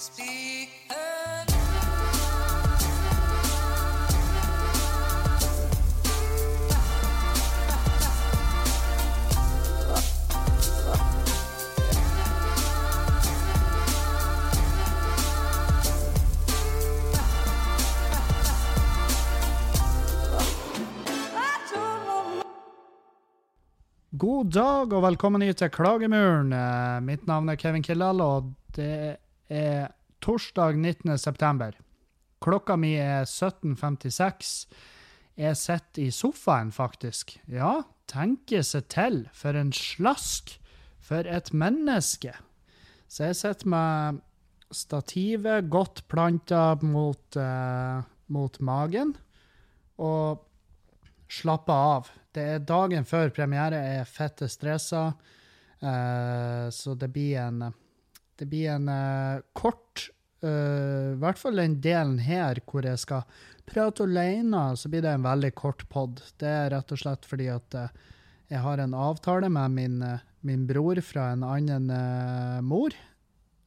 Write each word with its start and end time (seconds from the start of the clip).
God 0.00 0.08
dag 24.48 24.92
og 24.92 25.02
velkommen 25.04 25.42
hit 25.44 25.60
til 25.60 25.68
Klagemuren. 25.68 26.56
Mitt 27.04 27.28
navn 27.28 27.52
er 27.52 27.60
Kevin 27.60 27.84
Kildahl, 27.84 28.24
og 28.24 28.48
det 28.72 29.20
er 29.50 29.90
torsdag 30.22 30.78
19. 30.78 31.18
september. 31.18 31.76
Klokka 32.40 32.76
mi 32.80 32.94
er 32.96 33.26
17.56. 33.28 34.68
Jeg 35.40 35.56
sitter 35.56 36.06
i 36.06 36.10
sofaen, 36.14 36.72
faktisk. 36.72 37.36
Ja, 37.50 37.82
tenke 38.10 38.62
seg 38.64 38.88
til. 38.92 39.22
For 39.36 39.56
en 39.56 39.72
slask. 39.76 40.56
For 41.04 41.26
et 41.26 41.52
menneske. 41.52 42.36
Så 43.10 43.30
jeg 43.30 43.40
sitter 43.40 43.72
med 43.72 44.20
stativet 44.70 45.66
godt 45.70 46.04
planta 46.08 46.76
mot, 46.86 47.36
uh, 47.36 48.02
mot 48.30 48.60
magen, 48.62 49.16
og 49.98 50.44
slapper 51.30 51.86
av. 51.96 52.10
Det 52.30 52.44
er 52.54 52.62
dagen 52.62 53.06
før 53.08 53.32
premiere, 53.34 53.80
jeg 53.82 54.04
er 54.04 54.08
fette 54.10 54.48
stressa, 54.50 55.08
uh, 55.82 56.66
så 56.70 56.94
det 56.94 57.10
blir 57.10 57.40
en 57.42 57.64
Det 58.40 58.46
blir 58.48 58.70
en 58.72 58.88
uh, 58.88 59.42
kort 59.52 60.06
uh, 60.40 61.12
I 61.12 61.18
hvert 61.20 61.40
fall 61.40 61.60
den 61.60 61.74
delen 61.84 62.16
her 62.24 62.62
hvor 62.64 62.86
jeg 62.88 63.02
skal 63.02 63.26
prate 63.68 64.06
alene, 64.08 64.62
så 64.80 64.88
blir 64.88 65.04
det 65.04 65.12
en 65.12 65.26
veldig 65.26 65.50
kort 65.54 65.84
pod. 65.92 66.22
Det 66.40 66.48
er 66.48 66.72
rett 66.72 66.94
og 66.94 67.02
slett 67.02 67.28
fordi 67.28 67.50
at 67.52 67.76
uh, 67.76 67.92
jeg 68.48 68.64
har 68.64 68.80
en 68.80 68.96
avtale 68.96 69.50
med 69.52 69.76
min, 69.76 70.00
min 70.40 70.64
bror 70.66 70.98
fra 71.06 71.28
en 71.34 71.44
annen 71.46 71.92
mor, 72.66 72.96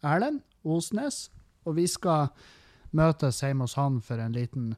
Erlend 0.04 0.42
Osnes, 0.68 1.30
og 1.64 1.78
vi 1.78 1.86
skal 1.88 2.34
møtes 2.92 3.40
hjemme 3.46 3.64
hos 3.64 3.78
han 3.80 4.02
for 4.04 4.20
en 4.20 4.36
liten 4.36 4.74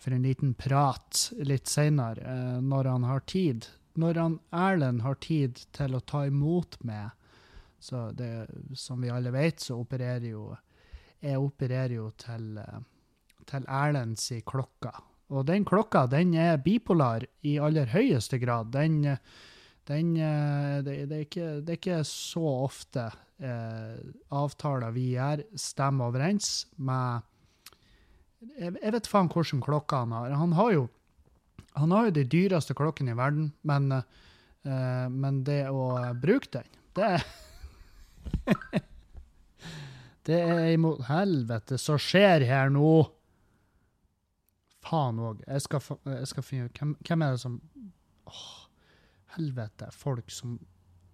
for 0.00 0.16
en 0.16 0.24
liten 0.24 0.56
prat 0.58 1.28
litt 1.44 1.68
seinere, 1.68 2.58
når 2.64 2.88
han 2.88 3.06
har 3.06 3.22
tid. 3.28 3.68
Når 4.00 4.18
han 4.18 4.38
Erlend 4.50 5.04
har 5.04 5.20
tid 5.20 5.60
til 5.76 5.94
å 5.94 6.00
ta 6.00 6.24
imot 6.26 6.80
meg. 6.82 7.12
Så 7.80 8.10
det, 8.16 8.46
som 8.76 9.00
vi 9.00 9.10
alle 9.12 9.32
vet, 9.34 9.60
så 9.60 9.78
opererer 9.80 10.30
jo 10.30 10.50
Jeg 11.20 11.36
opererer 11.36 11.92
jo 11.98 12.10
til, 12.16 12.56
til 13.44 13.64
Erlends 13.68 14.30
klokka. 14.46 14.92
Og 15.30 15.44
den 15.46 15.66
klokka, 15.68 16.06
den 16.08 16.32
er 16.34 16.56
bipolar 16.64 17.26
i 17.44 17.58
aller 17.60 17.90
høyeste 17.92 18.38
grad. 18.40 18.72
Den, 18.72 19.02
den 19.88 20.14
det, 20.16 20.94
det, 21.10 21.16
er 21.16 21.26
ikke, 21.26 21.50
det, 21.60 21.74
er 21.74 21.76
ikke, 21.76 21.98
så 22.08 22.46
ofte 22.64 23.04
eh, 23.36 24.00
avtaler 24.32 24.96
vi 24.96 25.10
gjør, 25.12 25.44
stemmer 25.60 26.08
overens 26.08 26.64
med 26.76 27.28
jeg, 28.56 28.72
vet 28.80 29.08
faen 29.10 29.28
hvilken 29.28 29.60
klokke 29.64 30.00
han 30.04 30.16
har. 30.16 30.32
Han 30.40 30.56
har 30.56 30.72
jo 30.72 30.88
han 31.78 31.92
har 31.94 32.08
jo 32.08 32.16
de 32.16 32.24
dyreste 32.26 32.74
klokkene 32.74 33.14
i 33.14 33.18
verden, 33.18 33.52
men, 33.62 33.92
uh, 33.92 35.06
men 35.12 35.42
det 35.46 35.62
å 35.70 35.92
bruke 36.18 36.50
den, 36.56 36.66
det 36.98 37.10
Det 40.26 40.36
er 40.36 40.74
imot 40.74 41.00
Helvete, 41.08 41.78
så 41.80 41.96
skjer 41.98 42.44
her 42.46 42.68
nå? 42.72 42.92
Faen 44.84 45.20
òg. 45.20 45.40
Jeg, 45.46 45.64
jeg, 45.64 46.28
skal 46.28 46.44
finne 46.44 46.68
ut 46.68 46.80
hvem, 46.80 46.92
hvem, 47.06 47.24
er 47.24 47.34
det 47.34 47.42
som 47.42 47.56
Åh, 48.30 48.50
helvete. 49.36 49.88
Folk 49.96 50.30
som 50.32 50.58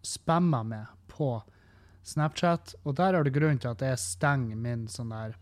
spammer 0.07 0.67
meg 0.67 0.91
på 1.11 1.31
Snapchat. 2.07 2.75
Og 2.85 2.97
der 2.99 3.17
er 3.17 3.27
det 3.27 3.35
grunn 3.35 3.63
til 3.63 3.73
at 3.73 3.85
jeg 3.87 4.03
stenger 4.03 4.59
min 4.59 4.87
sånn 4.91 5.15
der 5.15 5.39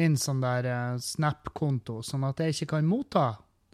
min 0.00 0.16
sånn 0.16 0.40
der 0.40 0.66
uh, 0.72 1.00
Snap-konto, 1.02 1.98
sånn 2.06 2.24
at 2.24 2.40
jeg 2.40 2.54
ikke 2.54 2.78
kan 2.78 2.88
motta 2.88 3.26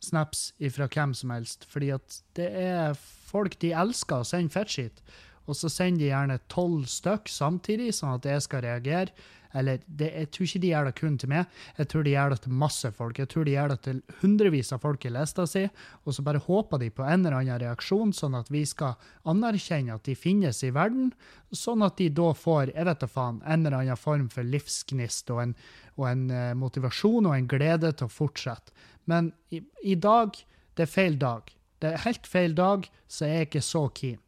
snaps 0.02 0.48
ifra 0.62 0.88
hvem 0.90 1.12
som 1.14 1.30
helst. 1.34 1.66
Fordi 1.70 1.92
at 1.94 2.20
det 2.38 2.48
er 2.58 2.98
folk 2.98 3.58
de 3.62 3.70
elsker 3.76 4.22
å 4.22 4.26
sende 4.26 4.54
fettskitt, 4.54 5.02
og 5.48 5.56
så 5.56 5.70
sender 5.72 6.04
de 6.04 6.12
gjerne 6.12 6.38
tolv 6.52 6.86
stykk 6.92 7.30
samtidig, 7.32 7.94
sånn 7.96 8.18
at 8.18 8.28
jeg 8.28 8.44
skal 8.44 8.64
reagere. 8.66 9.28
Eller 9.56 9.80
det, 9.86 10.10
jeg 10.12 10.28
tror 10.32 10.44
ikke 10.44 10.60
de 10.60 10.70
gjør 10.70 10.88
det 10.88 10.94
kun 10.98 11.14
til 11.20 11.30
meg, 11.32 11.60
jeg 11.78 11.88
tror 11.88 12.04
de 12.04 12.12
gjør 12.12 12.34
det 12.34 12.38
til 12.44 12.56
masse 12.60 12.90
folk. 12.98 13.20
Jeg 13.20 13.30
tror 13.32 13.46
de 13.48 13.54
gjør 13.54 13.72
det 13.72 13.78
til 13.86 14.02
hundrevis 14.20 14.72
av 14.76 14.82
folk 14.84 15.06
i 15.08 15.12
lista 15.14 15.46
si, 15.48 15.62
og 16.04 16.14
så 16.14 16.24
bare 16.26 16.42
håper 16.44 16.82
de 16.82 16.90
på 16.92 17.06
en 17.06 17.24
eller 17.24 17.38
annen 17.38 17.62
reaksjon, 17.64 18.12
sånn 18.16 18.36
at 18.36 18.52
vi 18.52 18.64
skal 18.68 18.98
anerkjenne 19.28 19.96
at 19.96 20.04
de 20.04 20.16
finnes 20.18 20.60
i 20.68 20.72
verden, 20.76 21.14
sånn 21.48 21.84
at 21.86 21.96
de 22.00 22.10
da 22.12 22.28
får 22.36 22.74
jeg 22.74 22.88
vet 22.90 23.00
da 23.00 23.08
faen, 23.08 23.40
en 23.46 23.64
eller 23.64 23.80
annen 23.80 24.00
form 24.00 24.28
for 24.32 24.44
livsgnist 24.44 25.32
og 25.32 25.46
en, 25.46 25.56
og 25.96 26.10
en 26.12 26.28
uh, 26.28 26.52
motivasjon 26.58 27.30
og 27.30 27.38
en 27.38 27.48
glede 27.48 27.94
til 27.96 28.08
å 28.08 28.12
fortsette. 28.12 28.76
Men 29.08 29.32
i, 29.48 29.62
i 29.80 29.96
dag, 29.96 30.36
det 30.76 30.84
er 30.84 30.92
feil 30.92 31.16
dag. 31.18 31.48
Det 31.80 31.94
er 31.94 32.04
helt 32.04 32.26
feil 32.28 32.54
dag, 32.58 32.84
så 33.08 33.24
jeg 33.24 33.40
er 33.40 33.48
ikke 33.48 33.64
så 33.64 33.88
keen. 33.96 34.20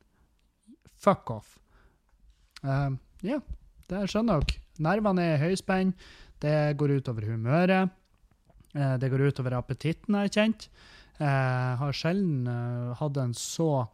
Fuck 1.01 1.31
off. 1.33 1.55
Uh, 2.61 2.93
ja, 3.25 3.41
det 3.89 4.05
skjønner 4.13 4.43
dere. 4.45 4.61
Nervene 4.81 5.25
er 5.25 5.39
i 5.39 5.49
høyspenn. 5.49 5.95
Det 6.41 6.75
går 6.81 6.99
utover 7.01 7.29
humøret. 7.31 7.93
Uh, 8.75 8.97
det 9.01 9.11
går 9.13 9.31
utover 9.31 9.57
appetitten, 9.59 10.17
har 10.17 10.29
jeg 10.29 10.37
kjent. 10.37 10.69
Jeg 11.21 11.29
uh, 11.29 11.81
har 11.81 11.97
sjelden 11.97 12.47
uh, 12.49 12.93
hatt 12.97 13.19
en 13.21 13.35
så 13.37 13.87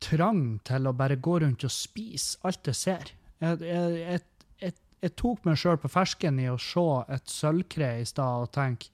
trang 0.00 0.60
til 0.64 0.86
å 0.86 0.96
bare 0.96 1.18
gå 1.20 1.40
rundt 1.42 1.66
og 1.66 1.74
spise 1.74 2.38
alt 2.46 2.70
jeg 2.70 2.78
ser. 2.78 3.14
Jeg, 3.42 3.62
jeg, 3.64 4.20
jeg, 4.62 4.76
jeg 5.02 5.14
tok 5.18 5.46
meg 5.48 5.58
sjøl 5.60 5.80
på 5.80 5.90
fersken 5.92 6.38
i 6.42 6.50
å 6.52 6.58
se 6.60 6.86
et 7.14 7.30
sølvkre 7.32 7.94
i 8.00 8.06
stad 8.08 8.46
og 8.46 8.52
tenke 8.54 8.90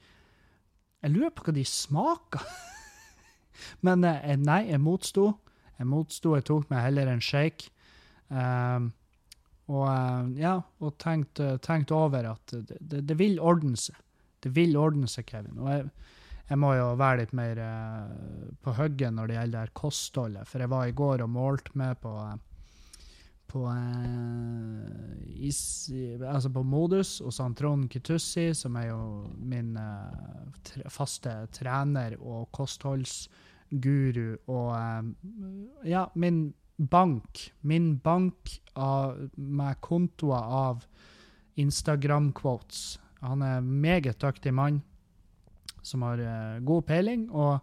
Jeg 1.03 1.13
lurer 1.13 1.33
på 1.35 1.47
hva 1.47 1.57
de 1.57 1.67
smaker. 1.69 2.47
Men 3.87 4.05
nei, 4.05 4.63
jeg 4.71 4.83
motsto. 4.83 5.29
Jeg 5.77 5.89
motsto, 5.91 6.35
jeg 6.37 6.47
tok 6.49 6.71
meg 6.73 6.87
heller 6.87 7.11
en 7.13 7.23
shake. 7.25 7.71
Um, 8.29 8.91
og 9.71 9.85
uh, 9.87 10.31
ja, 10.39 10.57
og 10.83 10.97
tenkt, 11.03 11.43
tenkt, 11.63 11.93
over 11.95 12.33
at 12.33 12.55
det, 12.55 12.79
det, 12.81 13.03
det, 13.09 13.17
vil 13.19 13.41
ordne 13.43 13.77
seg. 13.81 13.99
Det 14.43 14.53
vil 14.55 14.77
ordne 14.79 15.09
seg, 15.11 15.27
Kevin. 15.29 15.59
Og 15.61 15.71
jeg, 15.73 15.87
jeg 16.47 16.61
må 16.63 16.73
jo 16.79 16.91
være 16.99 17.25
litt 17.25 17.35
mer 17.37 17.61
uh, 17.61 18.51
på 18.63 18.77
hugget 18.79 19.15
når 19.15 19.31
det 19.31 19.39
gjelder 19.41 19.73
kostholdet. 19.77 20.49
For 20.49 20.63
jeg 20.63 20.73
var 20.73 20.85
i 20.89 20.97
går 20.97 21.25
og 21.27 21.35
målte 21.35 21.77
meg 21.79 21.99
på 22.01 22.15
uh, 22.17 22.37
is, 25.37 25.61
altså 26.21 26.51
på 26.53 26.63
Modus 26.67 27.19
hos 27.25 27.41
Trond 27.59 27.91
Kitussi, 27.91 28.53
som 28.55 28.77
er 28.81 28.91
jo 28.91 29.01
min 29.39 29.77
faste 30.93 31.35
trener 31.57 32.17
og 32.21 32.49
kostholds 32.55 33.27
guru 33.71 34.37
og 34.47 34.73
um, 34.75 35.15
Ja, 35.85 36.07
min 36.15 36.55
bank. 36.77 37.53
Min 37.61 37.97
bank 37.99 38.61
av, 38.75 39.31
med 39.35 39.81
kontoer 39.81 40.43
av 40.43 40.85
Instagram-quotes. 41.57 42.99
Han 43.21 43.43
er 43.43 43.59
en 43.59 43.71
meget 43.81 44.21
dyktig 44.21 44.53
mann 44.55 44.83
som 45.83 46.03
har 46.03 46.21
uh, 46.21 46.59
god 46.67 46.83
peiling, 46.87 47.31
og, 47.31 47.59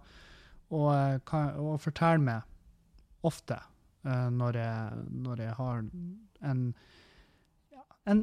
og, 0.71 0.89
uh, 0.95 1.19
kan, 1.27 1.53
og 1.59 1.81
forteller 1.83 2.23
meg 2.23 3.23
ofte 3.27 3.59
uh, 4.07 4.29
når, 4.31 4.57
jeg, 4.57 5.05
når, 5.11 5.41
jeg, 5.43 5.55
har 5.59 5.85
en 6.43 6.73
en 8.09 8.21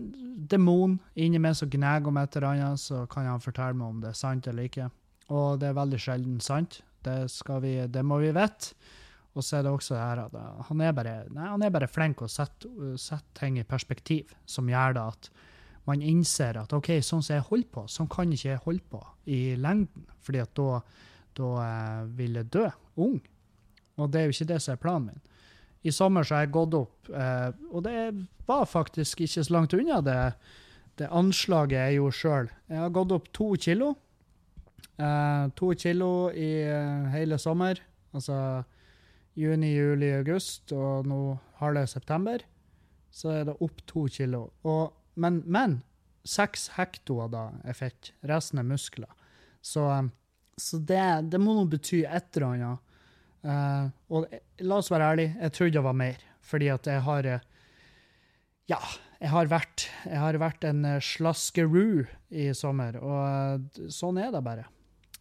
demon 0.50 0.99
inni 1.16 1.40
meg 1.40 1.56
som 1.56 1.70
gnager 1.72 2.10
om 2.10 2.19
et 2.20 2.37
eller 2.37 2.49
annet, 2.50 2.81
så 2.81 3.06
kan 3.10 3.28
han 3.28 3.40
fortelle 3.40 3.76
meg 3.76 3.88
om 3.88 4.00
det 4.02 4.10
er 4.12 4.19
sant 4.19 4.49
eller 4.50 4.69
ikke. 4.69 4.90
Og 5.31 5.60
det 5.60 5.70
er 5.70 5.78
veldig 5.78 6.00
sjelden 6.02 6.40
sant. 6.44 6.81
Det, 7.05 7.17
vi, 7.62 7.75
det 7.88 8.02
må 8.06 8.20
vi 8.23 8.32
vite. 8.37 8.75
Og 9.38 9.47
så 9.47 9.58
er 9.61 9.64
det 9.64 9.73
også 9.73 9.94
her 9.94 10.25
at 10.25 10.35
uh, 10.35 10.58
han 10.67 10.82
er 10.82 10.94
bare, 10.97 11.14
nei, 11.31 11.47
han 11.52 11.62
er 11.62 11.73
bare 11.73 11.88
flink 11.91 12.25
å 12.25 12.29
sette, 12.31 12.69
uh, 12.75 12.97
sette, 12.99 13.31
ting 13.38 13.61
i 13.61 13.67
perspektiv, 13.67 14.32
som 14.44 14.69
gjør 14.69 14.97
det 14.97 15.05
at 15.12 15.31
man 15.87 16.02
innser 16.02 16.58
at 16.61 16.75
OK, 16.76 16.97
sånn 17.02 17.23
som 17.23 17.37
jeg 17.37 17.47
holder 17.47 17.70
på, 17.73 17.85
sånn 17.88 18.11
kan 18.11 18.32
ikke 18.35 18.50
jeg 18.50 18.64
holde 18.67 18.87
på 18.91 19.00
i 19.31 19.41
lengden. 19.56 20.08
fordi 20.20 20.43
at 20.43 20.55
da, 20.58 20.81
da 21.38 21.52
uh, 21.62 22.08
vil 22.19 22.41
jeg 22.41 22.50
dø 22.58 22.67
ung. 23.00 23.20
Og 24.00 24.11
det 24.11 24.20
er 24.20 24.29
jo 24.29 24.35
ikke 24.35 24.50
det 24.50 24.61
som 24.64 24.75
er 24.75 24.82
planen 24.82 25.12
min. 25.12 25.23
I 25.82 25.93
sommer 25.93 26.26
så 26.26 26.37
har 26.37 26.44
jeg 26.44 26.53
gått 26.56 26.76
opp, 26.76 27.08
eh, 27.08 27.49
og 27.73 27.85
det 27.87 27.96
var 28.49 28.67
faktisk 28.69 29.23
ikke 29.25 29.44
så 29.46 29.55
langt 29.55 29.76
unna 29.76 30.00
det, 30.05 30.19
det 31.00 31.08
anslaget 31.08 31.79
jeg 31.79 31.96
gjorde 31.96 32.19
sjøl. 32.19 32.50
Jeg 32.69 32.82
har 32.82 32.93
gått 32.96 33.14
opp 33.17 33.31
to 33.37 33.49
kilo. 33.56 33.94
Uh, 35.00 35.49
to 35.56 35.73
kilo 35.81 36.31
i 36.37 36.50
uh, 36.69 37.08
hele 37.14 37.38
sommer. 37.41 37.81
Altså 38.12 38.62
juni, 39.38 39.73
juli, 39.73 40.11
august, 40.19 40.73
og 40.76 41.06
nå 41.08 41.20
har 41.61 41.76
det 41.76 41.88
september. 41.88 42.43
så 43.11 43.32
er 43.35 43.44
det 43.49 43.56
opp 43.58 43.81
to 43.91 44.06
kilo. 44.12 44.44
Og, 44.62 44.93
men, 45.19 45.41
men 45.47 45.81
seks 46.23 46.69
hektoer 46.76 47.31
da 47.32 47.49
er 47.67 47.75
fett. 47.75 48.12
Resten 48.26 48.61
er 48.62 48.69
muskler. 48.69 49.11
Så, 49.61 49.82
um, 49.88 50.12
så 50.56 50.79
det, 50.79 51.03
det, 51.32 51.41
må 51.43 51.56
nå 51.56 51.67
bety 51.70 52.05
et 52.06 52.37
eller 52.37 52.46
annet. 52.53 52.87
Uh, 53.41 53.88
og 54.12 54.26
la 54.61 54.79
oss 54.79 54.91
være 54.93 55.12
ærlige, 55.14 55.37
jeg 55.41 55.56
trodde 55.56 55.79
det 55.79 55.87
var 55.88 55.96
mer. 55.96 56.26
Fordi 56.50 56.70
at 56.73 56.88
jeg 56.88 57.05
har 57.06 57.26
eh, 57.29 57.46
Ja, 58.70 58.79
jeg 59.20 59.31
har 59.32 59.50
vært, 59.50 59.87
jeg 60.06 60.19
har 60.19 60.38
vært 60.41 60.64
en 60.67 60.85
eh, 60.88 61.03
slaskeroo 61.03 62.06
i 62.31 62.50
sommer, 62.56 62.96
og 63.03 63.81
sånn 63.93 64.20
er 64.23 64.31
det 64.35 64.41
bare. 64.46 64.64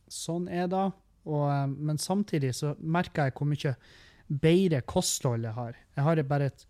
Sånn 0.09 0.47
er 0.51 0.67
det. 0.71 0.87
Og, 1.29 1.75
men 1.77 1.99
samtidig 2.01 2.53
så 2.57 2.73
merker 2.79 3.29
jeg 3.29 3.37
hvor 3.37 3.49
mye 3.49 3.75
bedre 4.29 4.81
kosthold 4.87 5.47
jeg 5.47 5.55
har. 5.57 5.77
Jeg 5.97 6.05
har 6.05 6.21
bare 6.29 6.49
et, 6.51 6.67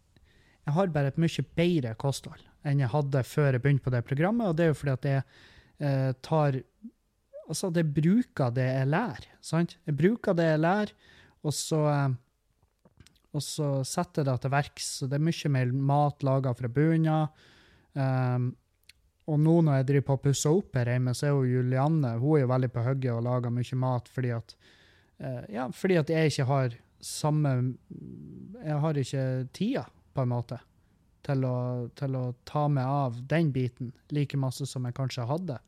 har 0.70 0.94
bare 0.94 1.12
et 1.14 1.20
mye 1.22 1.46
bedre 1.58 1.96
kosthold 2.00 2.46
enn 2.68 2.82
jeg 2.84 2.92
hadde 2.92 3.22
før 3.24 3.56
jeg 3.56 3.64
begynte 3.64 3.86
på 3.86 3.94
det 3.94 4.06
programmet. 4.08 4.50
Og 4.50 4.58
det 4.58 4.66
er 4.66 4.72
jo 4.74 4.80
fordi 4.80 4.96
at 4.96 5.12
jeg 5.14 5.28
eh, 5.80 6.14
tar 6.26 6.64
Altså, 7.50 7.72
jeg 7.74 7.88
bruker 7.90 8.52
det 8.54 8.62
jeg 8.68 8.88
lærer. 8.94 9.24
sant? 9.42 9.72
Jeg 9.88 9.96
bruker 9.98 10.36
det 10.38 10.44
jeg 10.46 10.60
lærer, 10.60 10.92
og 11.42 11.54
så, 11.58 11.80
eh, 11.90 12.12
og 13.34 13.42
så 13.42 13.70
setter 13.82 14.22
jeg 14.22 14.28
det 14.28 14.36
til 14.44 14.52
verks. 14.54 14.90
Så 15.00 15.08
det 15.10 15.18
er 15.18 15.24
mye 15.26 15.50
mer 15.56 15.72
mat 15.74 16.22
laga 16.22 16.54
fra 16.54 16.70
bunnen 16.70 17.10
av. 17.10 17.48
Um, 17.98 18.52
og 19.30 19.40
nå 19.42 19.60
når 19.66 19.80
jeg 19.80 19.88
driver 19.90 20.08
på 20.08 20.18
å 20.18 20.24
pusse 20.24 20.52
opp 20.52 20.78
her 20.80 20.90
hjemme, 20.94 21.14
så 21.14 21.28
er 21.28 21.36
jo 21.36 21.48
Julianne 21.60 22.16
hun 22.18 22.38
er 22.38 22.44
jo 22.44 22.52
veldig 22.52 22.70
på 22.74 22.86
hugget 22.86 23.14
og 23.14 23.26
lager 23.28 23.54
mye 23.54 23.80
mat 23.80 24.10
fordi 24.10 24.34
at, 24.36 24.56
uh, 25.22 25.44
ja, 25.54 25.68
fordi 25.76 26.00
at 26.02 26.14
jeg 26.14 26.34
ikke 26.34 26.50
har 26.50 26.80
samme 27.00 27.52
Jeg 28.60 28.76
har 28.84 28.98
ikke 29.00 29.22
tida, 29.56 29.86
på 30.12 30.26
en 30.26 30.34
måte 30.34 30.58
til 31.24 31.46
å, 31.48 31.88
til 31.96 32.16
å, 32.18 32.24
ta 32.48 32.66
meg 32.72 32.84
av 32.84 33.22
den 33.30 33.54
biten 33.56 33.94
like 34.12 34.38
masse 34.40 34.68
som 34.68 34.84
jeg 34.88 34.98
kanskje 34.98 35.28
hadde 35.30 35.60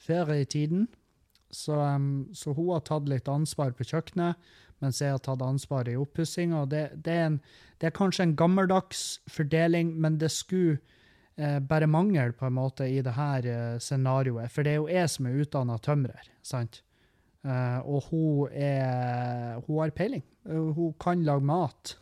før 0.00 0.32
i 0.36 0.44
tiden. 0.48 0.86
Så, 1.50 1.74
så, 2.38 2.54
hun 2.54 2.70
har 2.70 2.84
tatt 2.86 3.08
litt 3.10 3.28
ansvar 3.28 3.74
på 3.74 3.86
kjøkkenet, 3.90 4.38
mens 4.80 5.00
jeg 5.02 5.16
har 5.16 5.22
tatt 5.24 5.42
ansvar 5.42 5.90
i 5.90 5.96
oppussinga. 5.98 6.62
Det, 6.70 6.84
det, 6.94 7.18
det, 7.80 7.90
er 7.90 7.96
kanskje 7.96 8.28
en 8.28 8.36
gammeldags 8.38 9.18
fordeling, 9.28 9.96
men 10.00 10.20
det 10.22 10.30
skulle 10.32 10.78
eh, 10.78 10.99
bare 11.60 11.88
mangel 11.88 12.32
på 12.36 12.46
en 12.46 12.56
måte 12.56 12.84
i 12.90 13.00
det 13.04 13.14
her 13.16 13.46
eh, 13.48 13.78
scenarioet. 13.80 14.52
For 14.52 14.66
det 14.66 14.74
er 14.74 14.80
jo 14.80 14.90
jeg 14.90 15.10
som 15.12 15.28
er 15.28 15.38
utdanna 15.40 15.78
tømrer, 15.80 16.28
sant? 16.44 16.82
Uh, 17.40 17.80
og 17.88 18.02
hun 18.10 18.48
er 18.52 19.60
Hun 19.64 19.78
har 19.80 19.90
peiling. 19.96 20.24
Hun 20.44 20.92
kan 21.00 21.22
lage 21.24 21.44
mat. 21.44 21.96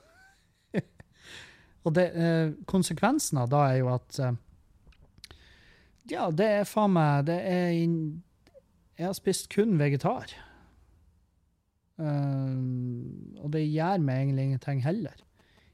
Og 1.84 1.94
det, 1.94 2.10
eh, 2.14 2.50
konsekvensen 2.66 3.38
av 3.38 3.48
da 3.50 3.60
er 3.70 3.76
jo 3.78 3.92
at 3.94 4.18
eh, 4.18 4.32
Ja, 6.10 6.30
det 6.30 6.46
er 6.46 6.66
faen 6.66 6.96
meg 6.96 7.26
Det 7.26 7.38
er 7.38 7.70
Jeg 7.70 9.06
har 9.06 9.14
spist 9.14 9.48
kun 9.54 9.78
vegetar. 9.78 10.34
Og 11.98 13.48
det 13.54 13.62
gjør 13.66 14.02
meg 14.02 14.22
egentlig 14.22 14.44
ingenting 14.44 14.82
heller. 14.82 15.14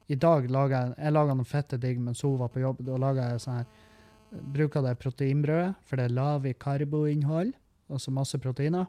I 0.08 0.18
dag 0.20 0.50
lager 0.50 0.76
jeg 0.76 0.94
jeg 0.98 1.14
lager 1.14 1.38
noe 1.38 1.48
fette 1.48 1.80
digg 1.80 2.00
mens 2.02 2.22
hun 2.24 2.38
var 2.40 2.52
på 2.52 2.62
jobb. 2.62 2.84
Da 2.84 3.00
lager 3.00 3.32
jeg 3.32 3.44
sånn 3.44 3.60
her 3.62 3.90
Bruker 4.34 4.82
det 4.82 4.96
proteinbrødet, 4.98 5.76
for 5.86 5.94
det 5.94 6.08
er 6.08 6.14
lav 6.16 6.46
i 6.48 6.56
karboinnhold, 6.58 7.52
altså 7.86 8.10
masse 8.10 8.40
proteiner. 8.42 8.88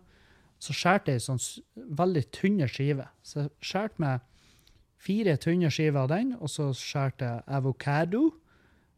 Så 0.58 0.74
skjærte 0.74 1.14
jeg 1.14 1.22
i 1.22 1.26
sånn 1.28 1.42
veldig 2.00 2.24
tynne 2.34 2.66
skiver. 2.72 3.12
Så 3.22 3.44
jeg 3.62 3.92
med 4.02 4.24
Fire 5.06 5.36
tynne 5.38 5.70
skiver 5.70 6.02
av 6.02 6.10
den, 6.10 6.34
og 6.40 6.50
så 6.50 6.72
skjærte 6.74 7.28
jeg 7.28 7.46
avokado. 7.60 8.24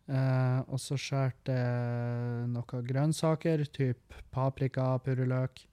Eh, 0.08 0.60
og 0.72 0.80
så 0.80 0.96
skjærte 0.96 1.52
jeg 1.52 2.46
noen 2.54 2.86
grønnsaker, 2.88 3.66
type 3.76 4.22
paprika, 4.32 4.94
purreløk. 5.04 5.66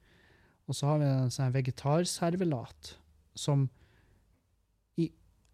Og 0.67 0.75
så 0.75 0.89
har 0.89 0.99
vi 0.99 1.07
en 1.07 1.31
sånn 1.31 1.53
vegetarservelat 1.55 2.95
som 3.37 3.69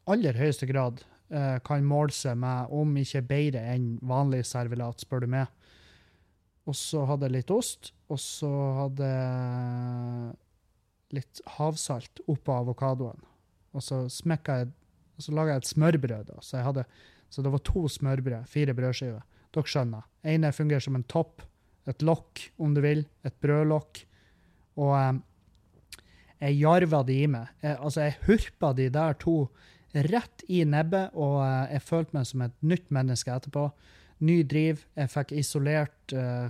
aller 0.10 0.38
høyeste 0.38 0.68
grad 0.70 1.04
eh, 1.30 1.58
kan 1.66 1.86
måle 1.86 2.14
seg 2.16 2.38
med, 2.42 2.72
om 2.74 2.94
ikke 2.98 3.24
bedre 3.30 3.64
enn 3.74 3.96
vanlig 4.02 4.44
servelat, 4.50 5.04
spør 5.04 5.26
du 5.26 5.32
meg. 5.36 5.50
Og 6.70 6.78
så 6.78 7.06
hadde 7.10 7.28
jeg 7.28 7.38
litt 7.40 7.54
ost, 7.54 7.92
og 8.12 8.20
så 8.22 8.52
hadde 8.78 9.08
jeg 9.08 10.38
litt 11.18 11.42
havsalt 11.58 12.22
oppå 12.32 12.54
avokadoen. 12.56 13.26
Og 13.76 13.84
så 13.84 14.06
smekka 14.12 14.62
jeg 14.62 14.72
og 15.22 15.26
så 15.28 15.34
laga 15.38 15.54
jeg 15.54 15.62
et 15.62 15.70
smørbrød. 15.70 16.30
Da. 16.32 16.40
Så, 16.42 16.62
hadde, 16.66 16.86
så 17.30 17.44
det 17.46 17.52
var 17.54 17.62
to 17.68 17.86
smørbrød, 17.94 18.48
fire 18.50 18.74
brødskiver. 18.74 19.26
Dere 19.54 19.70
skjønner. 19.70 20.08
ene 20.24 20.52
fungerer 20.56 20.82
som 20.82 20.96
en 20.98 21.04
topp, 21.04 21.44
et 21.90 22.02
lokk, 22.02 22.48
om 22.58 22.74
du 22.74 22.82
vil. 22.82 23.04
Et 23.28 23.36
brødlokk. 23.44 24.02
Og 24.82 24.96
eh, 24.98 25.20
jeg 26.42 26.58
jarva 26.64 27.04
de 27.06 27.20
i 27.22 27.28
meg. 27.30 27.52
Jeg, 27.62 27.78
altså, 27.78 28.08
jeg 28.08 28.18
hurpa 28.26 28.74
de 28.74 28.90
der 28.90 29.14
to 29.22 29.36
rett 29.96 30.44
i 30.48 30.64
nebbet, 30.68 31.16
og 31.18 31.40
uh, 31.42 31.68
jeg 31.72 31.84
følte 31.86 32.18
meg 32.18 32.28
som 32.30 32.46
et 32.46 32.56
nytt 32.64 32.90
menneske 32.94 33.34
etterpå. 33.34 33.68
Ny 34.26 34.42
driv. 34.48 34.86
Jeg 34.98 35.12
fikk 35.12 35.34
isolert 35.38 36.16
uh, 36.16 36.48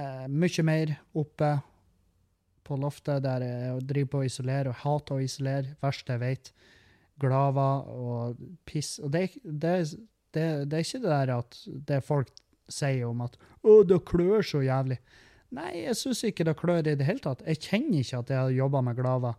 uh, 0.00 0.26
mye 0.28 0.66
mer 0.66 0.94
oppe 1.14 1.50
på 2.64 2.78
loftet 2.80 3.24
der 3.24 3.44
jeg 3.44 3.82
driver 3.90 4.10
på 4.12 4.22
å 4.22 4.28
isolere 4.28 4.72
og 4.72 4.80
hater 4.84 5.18
å 5.18 5.24
isolere. 5.24 5.74
Verst 5.84 6.08
jeg 6.08 6.22
vet. 6.22 6.54
Glava 7.20 7.68
og 7.92 8.40
piss. 8.66 8.96
Og 9.04 9.12
det, 9.14 9.28
det, 9.44 9.74
det, 10.34 10.46
det, 10.70 10.78
er 10.78 10.86
ikke 10.86 11.02
det 11.04 11.12
der 11.12 11.34
at 11.36 11.60
det 11.90 12.00
folk 12.06 12.32
sier 12.72 13.04
om 13.10 13.20
at 13.26 13.36
'Å, 13.36 13.84
det 13.84 14.00
klør 14.08 14.42
så 14.44 14.62
jævlig'. 14.64 15.00
Nei, 15.54 15.84
jeg 15.84 15.96
syns 15.96 16.24
ikke 16.26 16.46
det 16.48 16.56
klør 16.58 16.82
i 16.82 16.96
det 16.96 17.06
hele 17.06 17.22
tatt. 17.22 17.44
Jeg 17.46 17.60
kjenner 17.62 18.00
ikke 18.00 18.22
at 18.24 18.30
jeg 18.32 18.40
har 18.40 18.54
jobba 18.56 18.80
med 18.82 18.96
glava. 18.98 19.34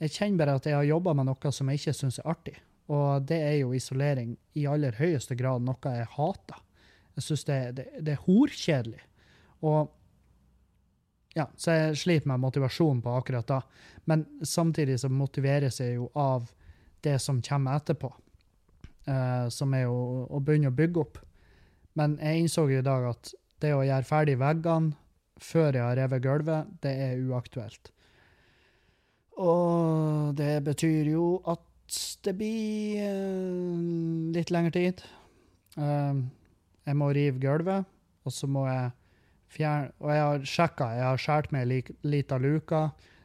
Jeg 0.00 0.14
kjenner 0.14 0.40
bare 0.40 0.56
at 0.56 0.66
jeg 0.68 0.78
har 0.78 0.88
jobba 0.88 1.14
med 1.16 1.28
noe 1.28 1.52
som 1.52 1.68
jeg 1.68 1.80
ikke 1.80 1.96
syns 1.96 2.20
er 2.22 2.28
artig. 2.32 2.56
Og 2.90 3.22
det 3.28 3.38
er 3.44 3.56
jo 3.60 3.74
isolering 3.76 4.34
i 4.58 4.66
aller 4.66 4.96
høyeste 4.98 5.36
grad 5.38 5.62
noe 5.62 5.94
jeg 5.94 6.08
hater. 6.16 6.62
Jeg 7.18 7.26
syns 7.26 7.44
det, 7.46 7.58
det, 7.76 7.86
det, 8.00 8.14
er 8.16 8.24
horkjedelig. 8.24 9.02
Og 9.68 9.90
ja, 11.36 11.46
så 11.60 11.76
jeg 11.76 11.98
sliter 12.00 12.30
med 12.32 12.42
motivasjon 12.42 13.02
på 13.04 13.12
akkurat 13.20 13.46
da. 13.46 13.60
Men 14.10 14.24
samtidig 14.42 14.98
så 15.02 15.10
motiveres 15.12 15.78
jeg 15.82 15.98
jo 16.00 16.08
av 16.18 16.48
det 17.04 17.18
som 17.22 17.38
kommer 17.44 17.78
etterpå, 17.78 18.10
uh, 19.08 19.46
som 19.52 19.76
er 19.76 19.86
å, 19.88 20.26
å, 20.26 20.40
begynne 20.42 20.72
å 20.72 20.76
bygge 20.76 21.04
opp. 21.04 21.20
Men 21.98 22.16
jeg 22.22 22.46
innså 22.46 22.66
i 22.72 22.82
dag 22.84 23.06
at 23.12 23.32
det 23.62 23.74
å 23.76 23.84
gjøre 23.84 24.08
ferdig 24.08 24.36
veggene 24.40 24.96
før 25.40 25.76
jeg 25.76 25.84
har 25.84 25.96
revet 25.96 26.24
gulvet, 26.24 26.76
det 26.82 26.92
er 27.06 27.22
uaktuelt. 27.28 27.92
Og 29.40 30.36
det 30.36 30.58
betyr 30.66 31.10
jo 31.14 31.24
at 31.48 31.64
det 32.24 32.34
blir 32.38 33.00
uh, 33.08 33.78
litt 34.34 34.52
lengre 34.52 34.74
tid. 34.74 35.02
Uh, 35.78 36.20
jeg 36.86 36.98
må 36.98 37.10
rive 37.14 37.40
gulvet, 37.40 37.88
og 38.26 38.34
så 38.34 38.48
må 38.50 38.66
jeg 38.68 38.90
fjerne 39.50 39.90
Og 39.98 40.10
jeg 40.14 40.22
har 40.22 40.44
sjekka, 40.46 40.86
jeg 40.94 41.06
har 41.08 41.18
skåret 41.18 41.54
meg 41.54 41.72
ei 41.72 41.96
lita 42.06 42.38
luke. 42.38 42.82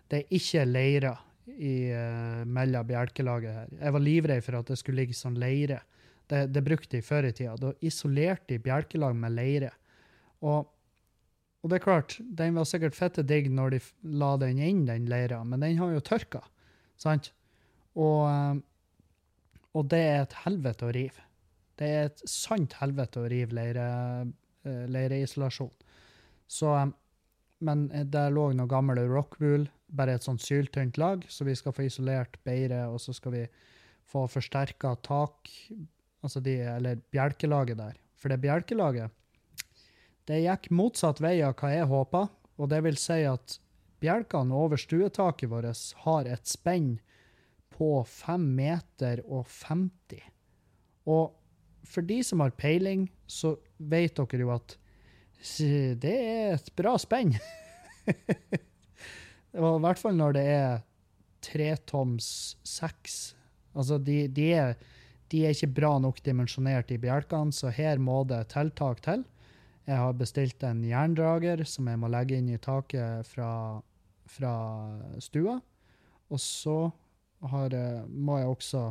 Det 0.10 0.24
er 0.24 0.38
ikke 0.40 0.64
leire 0.66 1.12
i 1.54 1.76
uh, 1.94 2.42
mellom 2.48 2.88
bjelkelaget 2.88 3.60
her. 3.60 3.76
Jeg 3.82 3.96
var 3.98 4.06
livredd 4.08 4.46
for 4.46 4.60
at 4.60 4.72
det 4.72 4.80
skulle 4.82 5.04
ligge 5.04 5.18
sånn 5.18 5.38
leire. 5.42 5.84
Det, 6.26 6.48
det 6.50 6.64
brukte 6.66 6.98
de 6.98 7.06
før 7.06 7.28
i 7.30 7.36
tida. 7.36 7.54
Da 7.60 7.76
isolerte 7.86 8.56
de 8.56 8.64
bjelkelag 8.64 9.14
med 9.20 9.36
leire. 9.36 9.70
Og, 10.42 10.66
og, 11.66 11.72
det 11.72 11.80
er 11.80 11.84
klart, 11.84 12.18
den 12.22 12.54
var 12.60 12.68
sikkert 12.70 12.94
fette 12.94 13.24
digg 13.26 13.50
når 13.50 13.74
de 13.74 13.80
la 14.22 14.36
den 14.38 14.62
inn, 14.62 14.84
den 14.86 15.08
leira, 15.10 15.40
men 15.44 15.66
den 15.66 15.80
har 15.80 15.96
jo 15.96 16.04
tørka. 16.06 16.44
Sant? 17.02 17.32
Og, 17.98 18.28
uh, 18.30 18.60
og 19.74 19.88
det 19.90 20.04
er 20.06 20.20
et 20.22 20.36
helvete 20.44 20.86
å 20.86 20.94
rive. 20.94 21.26
Det 21.76 21.90
er 21.90 22.12
et 22.12 22.22
sant 22.30 22.78
helvete 22.78 23.24
å 23.24 23.32
rive 23.32 23.58
leire, 23.58 23.88
uh, 24.70 24.86
leireisolasjon. 24.94 25.74
Så 26.46 26.70
um, 26.78 26.94
men 27.66 27.88
der 28.12 28.34
lå 28.36 28.50
noe 28.54 28.70
gammel 28.70 29.00
rockwool, 29.10 29.66
bare 29.96 30.18
et 30.18 30.26
sånt 30.26 30.44
syltynt 30.44 31.00
lag, 31.00 31.24
så 31.32 31.48
vi 31.48 31.56
skal 31.58 31.74
få 31.76 31.88
isolert 31.88 32.38
bedre, 32.48 32.84
og 32.92 33.00
så 33.02 33.16
skal 33.16 33.36
vi 33.36 33.44
få 34.12 34.26
forsterka 34.30 34.96
tak, 35.06 35.50
altså 36.26 36.42
de, 36.44 36.58
eller 36.76 37.00
bjelkelaget 37.14 37.80
der. 37.80 37.96
For 38.20 38.34
det 38.34 38.42
bjelkelaget, 38.44 39.14
det 40.30 40.42
gikk 40.42 40.72
motsatt 40.74 41.22
vei 41.22 41.38
av 41.46 41.56
hva 41.60 41.72
jeg 41.74 41.90
håpa, 41.90 42.28
og 42.56 42.70
det 42.72 42.82
vil 42.86 42.98
si 42.98 43.22
at 43.30 43.60
bjelkene 44.04 44.56
over 44.56 44.80
stuetaket 44.80 45.52
vårt 45.52 45.84
har 46.06 46.30
et 46.30 46.48
spenn 46.50 46.96
på 47.76 47.90
5 48.08 48.48
meter 48.56 49.22
og 49.26 49.46
50. 49.52 50.24
Og 51.12 51.36
for 51.86 52.06
de 52.08 52.22
som 52.26 52.42
har 52.42 52.56
peiling, 52.58 53.08
så 53.28 53.56
vet 53.78 54.16
dere 54.18 54.46
jo 54.46 54.54
at 54.56 54.78
det 56.02 56.16
er 56.16 56.56
et 56.56 56.72
bra 56.78 56.96
spenn. 56.98 57.36
Og 59.56 59.78
I 59.78 59.84
hvert 59.86 60.02
fall 60.02 60.18
når 60.18 60.36
det 60.36 60.46
er 60.52 60.84
tretoms 61.46 62.28
seks. 62.66 63.36
Altså, 63.76 64.00
de, 64.02 64.26
de, 64.32 64.50
er, 64.56 64.74
de 65.32 65.44
er 65.46 65.54
ikke 65.54 65.76
bra 65.78 65.94
nok 66.02 66.22
dimensjonert 66.26 66.92
i 66.96 67.00
bjelkene, 67.02 67.54
så 67.54 67.72
her 67.76 68.02
må 68.02 68.24
det 68.28 68.42
tiltak 68.56 69.04
til. 69.06 69.24
Jeg 69.86 70.02
har 70.02 70.18
bestilt 70.18 70.64
en 70.66 70.82
jerndrager 70.86 71.62
som 71.70 71.88
jeg 71.90 72.02
må 72.02 72.10
legge 72.10 72.40
inn 72.40 72.50
i 72.50 72.62
taket 72.62 73.28
fra, 73.30 73.50
fra 74.26 74.54
stua. 75.22 75.60
Og 76.34 76.42
så 76.42 76.78
har, 77.52 77.76
må 78.10 78.40
jeg 78.42 78.54
også 78.56 78.86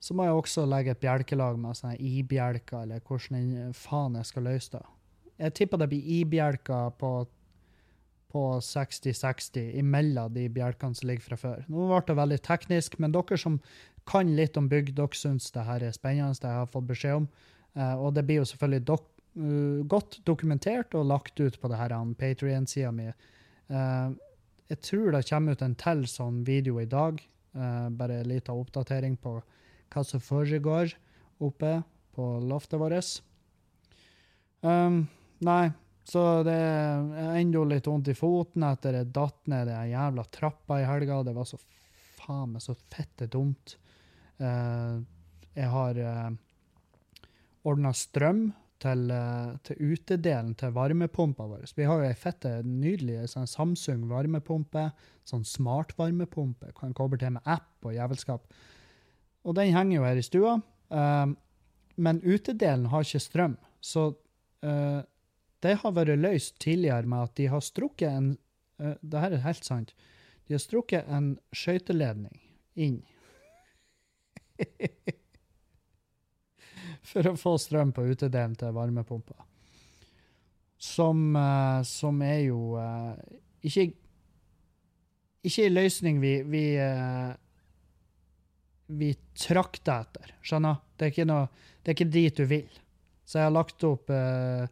så 0.00 0.16
må 0.16 0.24
jeg 0.24 0.38
også 0.38 0.64
legge 0.64 0.94
et 0.94 1.02
bjelkelag 1.02 1.58
med 1.60 1.76
sånne 1.76 1.98
i-bjelker, 2.00 2.86
eller 2.86 3.02
hvordan 3.04 3.52
den 3.52 3.76
faen 3.76 4.16
jeg 4.16 4.30
skal 4.30 4.46
løse 4.48 4.72
det. 4.72 4.86
Jeg 5.44 5.54
tipper 5.58 5.80
det 5.80 5.90
blir 5.92 6.08
i-bjelker 6.16 6.94
på, 7.00 7.10
på 8.32 8.44
60-60 8.64 9.76
imellom 9.80 10.32
de 10.32 10.46
bjelkene 10.52 10.96
som 10.96 11.08
ligger 11.10 11.26
fra 11.28 11.40
før. 11.40 11.68
Nå 11.68 11.90
ble 11.90 12.00
det 12.08 12.16
veldig 12.16 12.40
teknisk, 12.48 12.96
men 13.00 13.12
dere 13.12 13.38
som 13.40 13.60
kan 14.08 14.32
litt 14.36 14.56
om 14.56 14.70
bygg, 14.72 14.94
dere 14.96 15.20
syns 15.20 15.52
det 15.52 15.66
her 15.68 15.84
er 15.84 15.96
spennende, 15.96 16.40
det 16.40 16.48
jeg 16.48 16.62
har 16.62 16.72
fått 16.72 16.88
beskjed 16.88 17.20
om. 17.20 17.28
Eh, 17.76 17.94
og 18.00 18.16
det 18.16 18.24
blir 18.28 18.40
jo 18.40 18.48
selvfølgelig 18.48 18.86
dok 18.88 19.08
uh, 19.40 19.82
godt 19.88 20.20
dokumentert 20.28 20.94
og 20.94 21.08
lagt 21.08 21.40
ut 21.40 21.56
på 21.60 21.70
det 21.72 21.80
her 21.80 21.96
Patrion-sida 22.20 22.92
mi. 22.92 23.08
Uh, 23.70 24.12
jeg 24.70 24.82
tror 24.86 25.10
det 25.14 25.26
kommer 25.26 25.56
ut 25.56 25.62
en 25.66 25.74
til 25.78 26.04
sånn 26.06 26.42
video 26.46 26.78
i 26.78 26.86
dag, 26.86 27.18
eh, 27.58 27.88
bare 27.90 28.20
en 28.20 28.28
liten 28.30 28.54
oppdatering 28.54 29.16
på 29.18 29.40
hva 29.90 30.04
som 30.06 30.22
foregår 30.22 30.94
oppe 31.42 31.72
på 32.14 32.26
loftet 32.46 32.78
vårt. 32.78 33.08
Um, 34.62 35.08
nei, 35.42 35.72
så 36.06 36.44
det 36.46 36.54
er 36.54 37.34
ennå 37.40 37.64
litt 37.66 37.88
vondt 37.90 38.12
i 38.12 38.14
foten 38.14 38.62
etter 38.68 39.00
jeg 39.00 39.10
datt 39.16 39.50
ned 39.50 39.66
den 39.72 39.90
jævla 39.90 40.26
trappa 40.30 40.78
i 40.78 40.86
helga. 40.86 41.22
Det 41.26 41.34
var 41.34 41.48
så 41.48 41.58
faen 42.20 42.54
meg 42.54 42.62
så 42.62 42.76
fette 42.92 43.26
dumt. 43.32 43.74
Uh, 44.38 45.02
jeg 45.56 45.66
har 45.72 45.98
uh, 45.98 46.30
ordna 47.66 47.90
strøm 47.96 48.52
til, 48.80 49.10
eh, 49.10 49.56
til 49.66 49.92
utedelen 49.92 50.54
til 50.58 50.72
varmepumpa 50.72 51.46
vår. 51.48 51.68
Vi 51.76 51.86
har 51.88 52.00
jo 52.00 52.08
ei 52.08 52.16
fette 52.16 52.62
nydelig 52.64 53.28
sånn 53.34 53.48
Samsung 53.48 54.08
varmepumpe, 54.10 54.90
sånn 55.28 55.44
smart 55.44 55.94
varmepumpe. 55.98 56.72
Kan 56.78 56.94
koble 56.96 57.18
til 57.20 57.36
med 57.36 57.42
app 57.44 57.84
og 57.84 57.94
jævelskap. 57.94 58.46
Og 59.44 59.56
den 59.56 59.72
henger 59.74 59.96
jo 59.96 60.04
her 60.04 60.20
i 60.20 60.24
stua. 60.24 60.56
Um, 60.90 61.36
men 61.96 62.20
utedelen 62.24 62.88
har 62.90 63.04
ikke 63.04 63.20
strøm, 63.22 63.56
så 63.80 64.10
uh, 64.64 65.02
det 65.62 65.76
har 65.82 65.92
vært 65.94 66.18
løst 66.18 66.58
tidligere 66.58 67.06
med 67.06 67.28
at 67.28 67.34
de 67.36 67.46
har 67.52 67.60
strukket 67.62 68.10
en 68.10 68.30
uh, 68.80 68.96
Det 69.00 69.20
her 69.20 69.36
er 69.36 69.44
helt 69.44 69.64
sant. 69.64 69.94
De 70.48 70.56
har 70.56 70.62
strukket 70.62 71.08
en 71.08 71.38
skøyteledning 71.52 72.40
inn. 72.74 73.02
For 77.06 77.30
å 77.30 77.36
få 77.38 77.54
strøm 77.58 77.94
på 77.96 78.04
utedelen 78.10 78.56
til 78.60 78.74
varmepumpa. 78.76 79.36
Som, 80.80 81.30
uh, 81.36 81.80
som 81.84 82.22
er 82.24 82.38
jo 82.46 82.78
ikke 83.60 83.90
Ikke 85.44 85.64
en 85.66 85.74
løsning 85.76 86.20
vi, 86.20 86.32
vi 86.44 86.64
vi 88.90 89.14
trakter 89.38 90.04
etter. 90.04 90.34
Skjønner? 90.42 90.80
Det 90.98 91.10
er 91.10 91.28
noe, 91.28 91.48
det 91.80 91.92
er 91.92 91.98
ikke 91.98 92.12
dit 92.12 92.38
du 92.38 92.46
vil. 92.50 92.80
Så 93.24 93.38
jeg 93.38 93.48
har 93.48 93.54
lagt 93.54 93.84
opp 93.86 94.10
eh, 94.10 94.66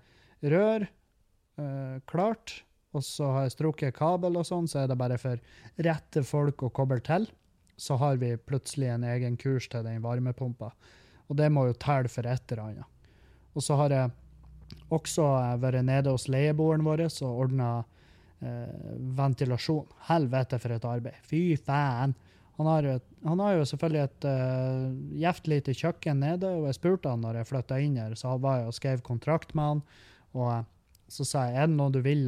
rør 0.50 0.86
eh, 0.86 1.98
klart, 2.10 2.62
og 2.96 3.04
så 3.06 3.30
har 3.34 3.46
jeg 3.46 3.54
strukket 3.54 3.96
kabel 3.96 4.40
og 4.40 4.46
sånn, 4.48 4.66
så 4.70 4.82
er 4.82 4.90
det 4.90 4.98
bare 4.98 5.18
for 5.20 5.38
rette 5.86 6.24
folk 6.26 6.64
å 6.66 6.72
koble 6.74 6.98
til. 7.06 7.28
Så 7.78 7.98
har 8.00 8.18
vi 8.18 8.32
plutselig 8.42 8.90
en 8.90 9.06
egen 9.06 9.36
kurs 9.38 9.68
til 9.70 9.86
den 9.86 10.02
varmepumpa. 10.02 10.72
Og 11.28 11.36
det 11.36 11.50
må 11.52 11.66
jo 11.68 11.76
telle 11.80 12.10
for 12.12 12.26
et 12.28 12.52
eller 12.52 12.64
annet. 12.64 12.96
Og 13.56 13.64
så 13.64 13.76
har 13.80 13.92
jeg 13.92 14.10
også 14.92 15.26
vært 15.60 15.84
nede 15.84 16.12
hos 16.12 16.28
leieboeren 16.30 16.84
vår 16.86 17.04
og 17.08 17.42
ordna 17.44 17.68
eh, 18.40 18.96
ventilasjon. 19.18 19.86
Helvete 20.08 20.60
for 20.62 20.76
et 20.76 20.88
arbeid. 20.88 21.20
Fy 21.28 21.42
faen. 21.60 22.16
Han 22.58 22.66
har, 22.66 22.88
han 23.22 23.40
har, 23.44 23.52
jo 23.54 23.66
selvfølgelig 23.70 24.00
et 24.02 24.24
uh, 24.26 24.86
gjevt 25.14 25.44
lite 25.46 25.74
kjøkken 25.78 26.18
nede, 26.24 26.48
og 26.58 26.64
jeg 26.66 26.74
spurte 26.74 27.12
han 27.12 27.20
når 27.22 27.36
jeg 27.38 27.48
flytta 27.52 27.76
inn 27.78 28.00
her, 28.00 28.16
så 28.18 28.32
var 28.42 28.58
jeg 28.58 28.72
og 28.72 28.74
skrev 28.74 29.04
kontrakt 29.06 29.54
med 29.54 29.68
han. 29.68 29.82
Og 30.34 30.48
uh, 30.50 30.64
så 31.06 31.26
sa 31.28 31.44
jeg 31.46 31.62
er 31.62 31.70
det 31.70 31.76
noe 31.78 31.94
du 31.94 32.00
vil 32.02 32.26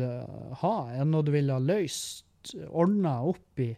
ha, 0.63 0.75
er 0.95 1.03
det 1.03 1.09
noe 1.11 1.27
du 1.27 1.33
vil 1.35 1.51
ha 1.51 1.59
løst, 1.59 2.55
ordna 2.71 3.19
opp 3.27 3.61
i, 3.61 3.73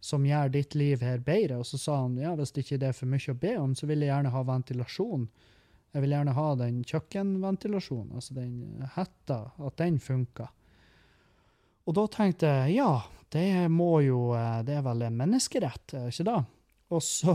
som 0.00 0.26
gjør 0.26 0.52
ditt 0.54 0.76
liv 0.78 1.02
her 1.04 1.22
bedre? 1.24 1.60
Og 1.60 1.68
så 1.68 1.80
sa 1.80 2.00
han 2.02 2.18
ja, 2.20 2.34
hvis 2.38 2.52
det 2.56 2.64
ikke 2.64 2.80
er 2.88 2.96
for 2.96 3.10
mye 3.10 3.32
å 3.34 3.40
be 3.40 3.54
om, 3.60 3.74
så 3.76 3.88
vil 3.90 4.04
jeg 4.04 4.12
gjerne 4.12 4.34
ha 4.34 4.44
ventilasjon. 4.48 5.26
Jeg 5.90 6.04
vil 6.04 6.14
gjerne 6.14 6.36
ha 6.36 6.48
den 6.60 6.82
kjøkkenventilasjonen, 6.86 8.14
altså 8.18 8.36
den 8.36 8.86
hetta, 8.94 9.40
at 9.58 9.78
den 9.80 9.98
funker. 10.02 10.52
Og 11.88 11.96
da 11.98 12.06
tenkte 12.12 12.50
jeg 12.50 12.78
ja, 12.78 12.92
det 13.30 13.66
må 13.72 14.00
jo 14.04 14.32
eh, 14.36 14.60
Det 14.66 14.76
er 14.78 14.82
vel 14.86 15.02
en 15.06 15.16
menneskerett, 15.18 15.94
ikke 16.10 16.26
det? 16.28 16.40
Og 16.90 17.02
så 17.02 17.34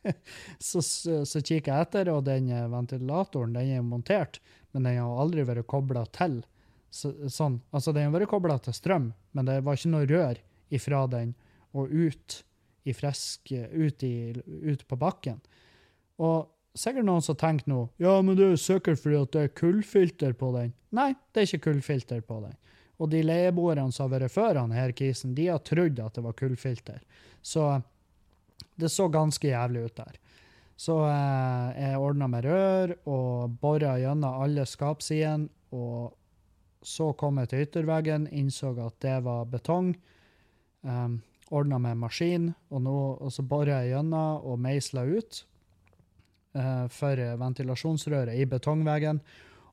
så, 0.58 0.82
så, 0.82 1.24
så 1.26 1.42
kikker 1.42 1.72
jeg 1.72 1.86
etter, 1.86 2.10
og 2.12 2.24
den 2.28 2.48
eh, 2.52 2.68
ventilatoren 2.72 3.52
den 3.56 3.74
er 3.76 3.84
montert, 3.84 4.40
men 4.72 4.86
den 4.88 5.00
har 5.00 5.20
aldri 5.22 5.44
vært 5.48 5.68
kobla 5.70 6.06
til 6.16 6.40
så, 6.90 7.12
sånn. 7.28 7.60
Altså, 7.70 7.92
den 7.94 8.08
har 8.08 8.14
vært 8.14 8.30
kobla 8.32 8.58
til 8.62 8.76
strøm, 8.76 9.10
men 9.36 9.48
det 9.48 9.60
var 9.66 9.78
ikke 9.78 9.92
noe 9.92 10.08
rør 10.10 10.40
ifra 10.74 11.04
den 11.10 11.34
og 11.76 11.90
ut 11.90 12.40
i 12.88 12.94
frisk 12.96 13.52
ut, 13.52 14.02
ut 14.02 14.86
på 14.88 14.98
bakken. 14.98 15.40
Og 16.20 16.48
sikkert 16.76 17.06
noen 17.06 17.24
som 17.24 17.36
tenker 17.38 17.68
nå 17.70 17.82
ja, 18.00 18.14
men 18.22 18.36
det 18.38 18.46
er 18.46 18.60
sikkert 18.60 19.02
fordi 19.02 19.18
at 19.20 19.32
det 19.34 19.44
er 19.44 19.54
kullfilter 19.60 20.34
på 20.38 20.52
den. 20.56 20.74
Nei, 20.96 21.12
det 21.32 21.42
er 21.42 21.48
ikke 21.48 21.70
kullfilter 21.70 22.24
på 22.26 22.40
den. 22.44 22.56
Og 23.00 23.08
de 23.12 23.22
leieboerne 23.24 23.88
som 23.94 24.06
har 24.06 24.18
vært 24.18 24.34
før 24.34 24.58
denne 24.58 24.90
krisen, 24.96 25.34
de 25.36 25.48
har 25.48 25.62
trodd 25.64 26.00
at 26.02 26.16
det 26.16 26.24
var 26.24 26.36
kullfilter. 26.36 27.00
Så 27.40 27.78
det 28.80 28.90
så 28.92 29.08
ganske 29.12 29.48
jævlig 29.48 29.86
ut 29.88 29.96
der. 29.96 30.18
Så 30.80 30.96
eh, 31.04 31.66
jeg 31.76 32.00
ordna 32.00 32.28
med 32.32 32.46
rør 32.48 32.94
og 33.08 33.56
bora 33.60 33.96
gjennom 34.00 34.44
alle 34.44 34.64
skapsidene. 34.68 35.48
Og 35.76 36.12
så 36.82 37.10
kom 37.20 37.38
jeg 37.40 37.50
til 37.50 37.66
ytterveggen, 37.66 38.26
innså 38.32 38.72
at 38.80 38.96
det 39.04 39.18
var 39.22 39.44
betong. 39.52 39.92
Um, 40.80 41.20
ordna 41.50 41.78
med 41.82 41.98
maskin, 41.98 42.50
og, 42.70 42.82
nå, 42.84 42.96
og 43.20 43.32
så 43.34 43.42
bora 43.46 43.80
jeg 43.80 43.94
gjennom 43.94 44.44
og 44.46 44.60
meisla 44.62 45.02
ut 45.02 45.42
uh, 46.56 46.86
for 46.92 47.22
ventilasjonsrøret 47.42 48.38
i 48.38 48.46
betongveggen. 48.50 49.20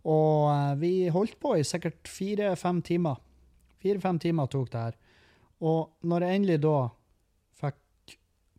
Og 0.07 0.47
uh, 0.49 0.73
vi 0.81 1.07
holdt 1.13 1.37
på 1.41 1.55
i 1.57 1.65
sikkert 1.67 2.09
fire-fem 2.09 2.81
timer. 2.85 3.21
Fire-fem 3.83 4.19
timer 4.21 4.49
tok 4.49 4.71
det 4.73 4.85
her. 4.87 4.95
Og 5.61 5.93
når 6.05 6.23
jeg 6.25 6.35
endelig 6.39 6.59
da 6.65 6.77
fikk 7.61 8.17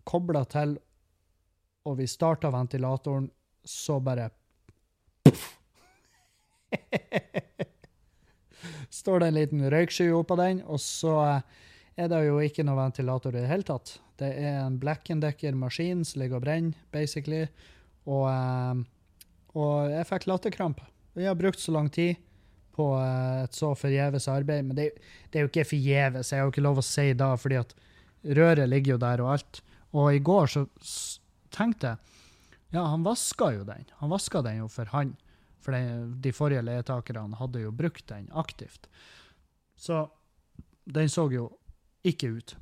kobla 0.08 0.44
til, 0.50 0.78
og 1.86 1.98
vi 1.98 2.06
starta 2.10 2.50
ventilatoren, 2.52 3.30
så 3.64 4.00
bare 4.00 4.30
Står 8.98 9.20
det 9.20 9.26
en 9.28 9.34
liten 9.36 9.70
røyksky 9.72 10.10
oppå 10.12 10.36
den, 10.40 10.62
og 10.64 10.80
så 10.80 11.40
er 11.98 12.10
det 12.12 12.20
jo 12.28 12.38
ikke 12.42 12.62
noe 12.66 12.78
ventilator 12.78 13.34
i 13.34 13.42
det 13.42 13.50
hele 13.50 13.66
tatt. 13.66 13.96
Det 14.18 14.28
er 14.30 14.60
en 14.60 14.78
Black 14.78 15.08
Decker-maskin 15.08 16.04
som 16.06 16.22
ligger 16.22 16.38
og 16.38 16.44
brenner, 16.46 16.78
basically. 16.94 17.44
Og, 18.06 18.84
og 19.58 19.90
jeg 19.90 20.08
fikk 20.08 20.28
latterkrampe. 20.30 20.86
Vi 21.18 21.26
har 21.26 21.38
brukt 21.38 21.58
så 21.58 21.74
lang 21.74 21.90
tid 21.90 22.20
på 22.78 22.92
et 23.02 23.56
så 23.58 23.72
forgjeves 23.74 24.28
arbeid, 24.30 24.68
men 24.68 24.78
det, 24.78 24.92
det, 25.30 25.40
er 25.40 25.46
jo 25.46 25.50
ikke 25.50 25.66
forgjeves. 25.72 26.30
Jeg 26.30 26.38
har 26.38 26.46
jo 26.46 26.54
ikke 26.54 26.66
lov 26.68 26.78
å 26.78 26.86
si 26.86 27.08
da, 27.18 27.32
fordi 27.40 27.58
at 27.58 27.74
røret 28.38 28.70
ligger 28.70 28.94
jo 28.94 29.02
der 29.02 29.24
og 29.24 29.32
alt. 29.34 29.62
Og 29.98 30.12
i 30.14 30.22
går 30.22 30.52
så 30.54 30.66
tenkte 31.54 31.94
jeg 31.94 32.04
ja, 32.76 32.82
han 32.84 33.02
vaska 33.02 33.48
jo 33.56 33.64
den. 33.64 33.86
Han 34.02 34.12
vaska 34.12 34.42
den 34.44 34.60
jo 34.60 34.68
for 34.70 34.90
han. 34.92 35.14
For 35.64 35.74
de, 35.74 36.04
de 36.22 36.32
forrige 36.36 36.62
leietakerne 36.66 37.38
hadde 37.40 37.62
jo 37.64 37.72
brukt 37.74 38.04
den 38.12 38.28
aktivt. 38.36 38.86
Så 39.74 40.04
den 40.84 41.08
så 41.10 41.26
jo 41.32 41.48
ikke 42.06 42.30
ut. 42.38 42.56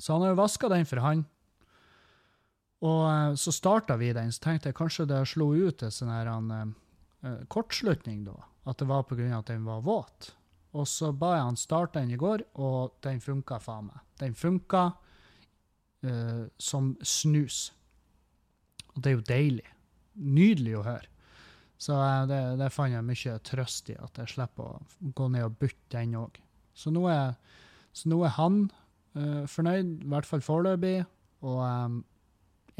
Så 0.00 0.12
han 0.12 0.22
har 0.24 0.32
jo 0.32 0.40
vaska 0.40 0.68
den 0.72 0.86
for 0.88 1.02
han. 1.04 1.24
Og 2.80 3.36
så 3.38 3.52
starta 3.52 3.98
vi 4.00 4.12
den, 4.16 4.32
så 4.32 4.46
tenkte 4.46 4.70
jeg 4.70 4.78
kanskje 4.78 5.08
det 5.10 5.20
slo 5.28 5.50
ut 5.52 5.82
en 5.84 5.92
sånn 5.92 6.12
her 6.12 6.30
en, 6.32 6.74
uh, 7.26 7.42
kortslutning, 7.52 8.22
da. 8.24 8.38
At 8.68 8.80
det 8.80 8.88
var 8.88 9.04
pga. 9.08 9.28
at 9.38 9.52
den 9.52 9.64
var 9.64 9.82
våt. 9.84 10.32
Og 10.72 10.86
så 10.88 11.10
ba 11.12 11.34
jeg 11.34 11.44
han 11.44 11.58
starte 11.60 12.00
den 12.00 12.14
i 12.14 12.20
går, 12.20 12.44
og 12.54 12.96
den 13.04 13.20
funka 13.20 13.58
faen 13.60 13.90
meg. 13.90 14.00
Den 14.20 14.34
funka 14.34 14.84
uh, 16.06 16.46
som 16.56 16.96
snus. 17.02 17.72
Og 18.94 19.02
det 19.02 19.10
er 19.10 19.16
jo 19.18 19.28
deilig. 19.28 19.68
Nydelig 20.14 20.76
å 20.78 20.86
høre. 20.86 21.08
Så 21.80 21.96
uh, 21.96 22.24
det, 22.30 22.40
det 22.60 22.72
fant 22.72 22.94
jeg 22.94 23.04
mye 23.04 23.36
trøst 23.44 23.92
i, 23.92 23.98
at 24.00 24.22
jeg 24.22 24.36
slipper 24.36 24.78
å 24.78 25.12
gå 25.12 25.28
ned 25.28 25.44
og 25.50 25.60
bytte 25.60 25.98
den 25.98 26.16
òg. 26.22 26.40
Så, 26.72 26.94
så, 27.92 28.08
nå 28.08 28.20
er 28.24 28.36
han 28.36 28.62
uh, 29.16 29.46
fornøyd, 29.50 29.96
i 30.04 30.12
hvert 30.12 30.28
fall 30.28 30.44
foreløpig. 30.44 31.00
Og 31.46 31.60
um, 31.64 32.00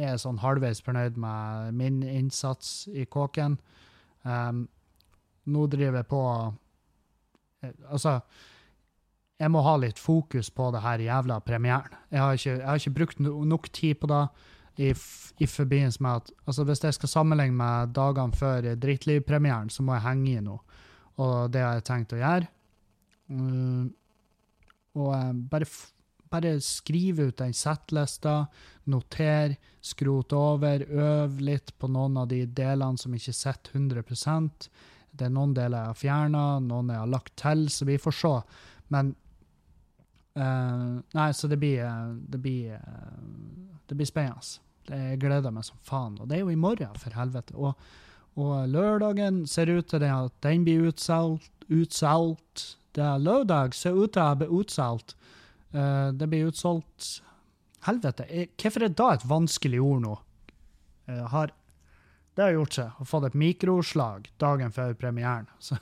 er 0.01 0.21
sånn 0.21 0.41
halvveis 0.41 0.81
fornøyd 0.85 1.19
med 1.21 1.75
min 1.77 2.01
innsats 2.07 2.89
i 2.93 3.07
kåken. 3.09 3.59
Um, 4.25 4.67
nå 5.51 5.67
driver 5.73 6.03
jeg 6.03 6.09
på 6.11 6.23
eh, 7.65 7.73
Altså, 7.89 8.19
jeg 9.41 9.53
må 9.53 9.63
ha 9.65 9.77
litt 9.81 9.99
fokus 9.99 10.51
på 10.53 10.69
det 10.75 10.83
her 10.85 11.03
jævla 11.05 11.41
premieren. 11.45 11.97
Jeg 12.13 12.21
har 12.21 12.37
ikke, 12.37 12.57
jeg 12.59 12.67
har 12.69 12.81
ikke 12.81 12.97
brukt 12.99 13.23
no, 13.25 13.39
nok 13.49 13.71
tid 13.73 14.01
på 14.01 14.11
det 14.11 14.25
i, 14.81 14.91
i 15.41 15.47
forbindelse 15.49 16.03
med 16.05 16.21
at 16.21 16.31
altså 16.47 16.65
Hvis 16.65 16.85
jeg 16.85 16.95
skal 16.95 17.09
sammenligne 17.09 17.57
med 17.57 17.95
dagene 17.97 18.37
før 18.37 18.75
Drittliv-premieren, 18.81 19.71
så 19.71 19.83
må 19.83 19.97
jeg 19.97 20.07
henge 20.07 20.31
i 20.37 20.45
noe. 20.45 20.61
Og 21.21 21.53
det 21.53 21.65
har 21.65 21.81
jeg 21.81 21.89
tenkt 21.89 22.15
å 22.17 22.21
gjøre. 22.21 22.49
Mm, 23.29 23.91
og 24.99 25.11
eh, 25.15 25.33
bare, 25.53 25.69
bare 26.33 26.55
skrive 26.65 27.31
ut 27.31 27.41
den 27.41 27.55
settlista, 27.57 28.45
noter, 28.91 29.57
skrote 29.85 30.39
over, 30.39 30.85
øv 30.91 31.41
litt 31.45 31.75
på 31.79 31.91
noen 31.93 32.19
av 32.23 32.31
de 32.33 32.43
delene 32.47 32.99
som 33.01 33.15
ikke 33.15 33.35
sitter 33.37 33.79
100 33.79 34.05
Det 35.11 35.27
er 35.27 35.35
noen 35.35 35.55
deler 35.55 35.79
jeg 35.79 35.93
har 35.93 36.01
fjerna, 36.01 36.45
noen 36.65 36.91
jeg 36.91 37.05
har 37.05 37.13
lagt 37.13 37.37
til, 37.37 37.69
så 37.71 37.87
vi 37.87 37.99
får 37.99 38.19
se. 38.23 38.35
Men 38.89 39.15
eh, 40.35 40.99
Nei, 41.15 41.31
så 41.33 41.49
det 41.49 41.61
blir 41.61 41.87
Det 42.27 42.39
blir, 42.39 42.79
det 43.87 43.95
blir 43.95 44.07
spennende. 44.07 44.67
Jeg 44.91 45.21
gleder 45.23 45.53
meg 45.55 45.65
som 45.67 45.79
faen. 45.87 46.19
Og 46.19 46.29
det 46.29 46.39
er 46.39 46.45
jo 46.45 46.51
i 46.51 46.59
morgen, 46.59 46.97
for 46.99 47.15
helvete. 47.15 47.55
Og, 47.55 47.79
og 48.41 48.69
lørdagen 48.71 49.45
ser 49.47 49.71
ut 49.71 49.87
til 49.91 50.03
det 50.03 50.11
at 50.11 50.35
den 50.43 50.65
blir 50.67 50.89
utsolgt. 50.91 51.53
utsolgt. 51.71 52.80
Det 52.97 53.03
er 53.07 53.23
lørdag 53.23 53.75
ser 53.79 53.95
ut 53.99 54.13
til 54.17 54.23
å 54.25 54.37
bli 54.41 54.49
utsolgt. 54.61 55.15
Uh, 55.75 56.11
det 56.19 56.27
blir 56.31 56.49
utsolgt 56.51 57.21
Helvete, 57.87 58.27
jeg- 58.29 58.51
hvorfor 58.61 58.83
er 58.85 58.91
da 58.93 59.07
et 59.15 59.23
vanskelig 59.25 59.79
ord 59.81 60.03
nå? 60.05 60.17
Uh, 61.09 61.23
har, 61.33 61.53
det 62.37 62.43
har 62.45 62.53
gjort 62.53 62.75
seg. 62.77 62.91
Har 62.99 63.07
fått 63.09 63.25
et 63.31 63.39
mikroslag 63.41 64.29
dagen 64.43 64.71
før 64.75 64.93
premieren. 64.95 65.47
Så, 65.61 65.79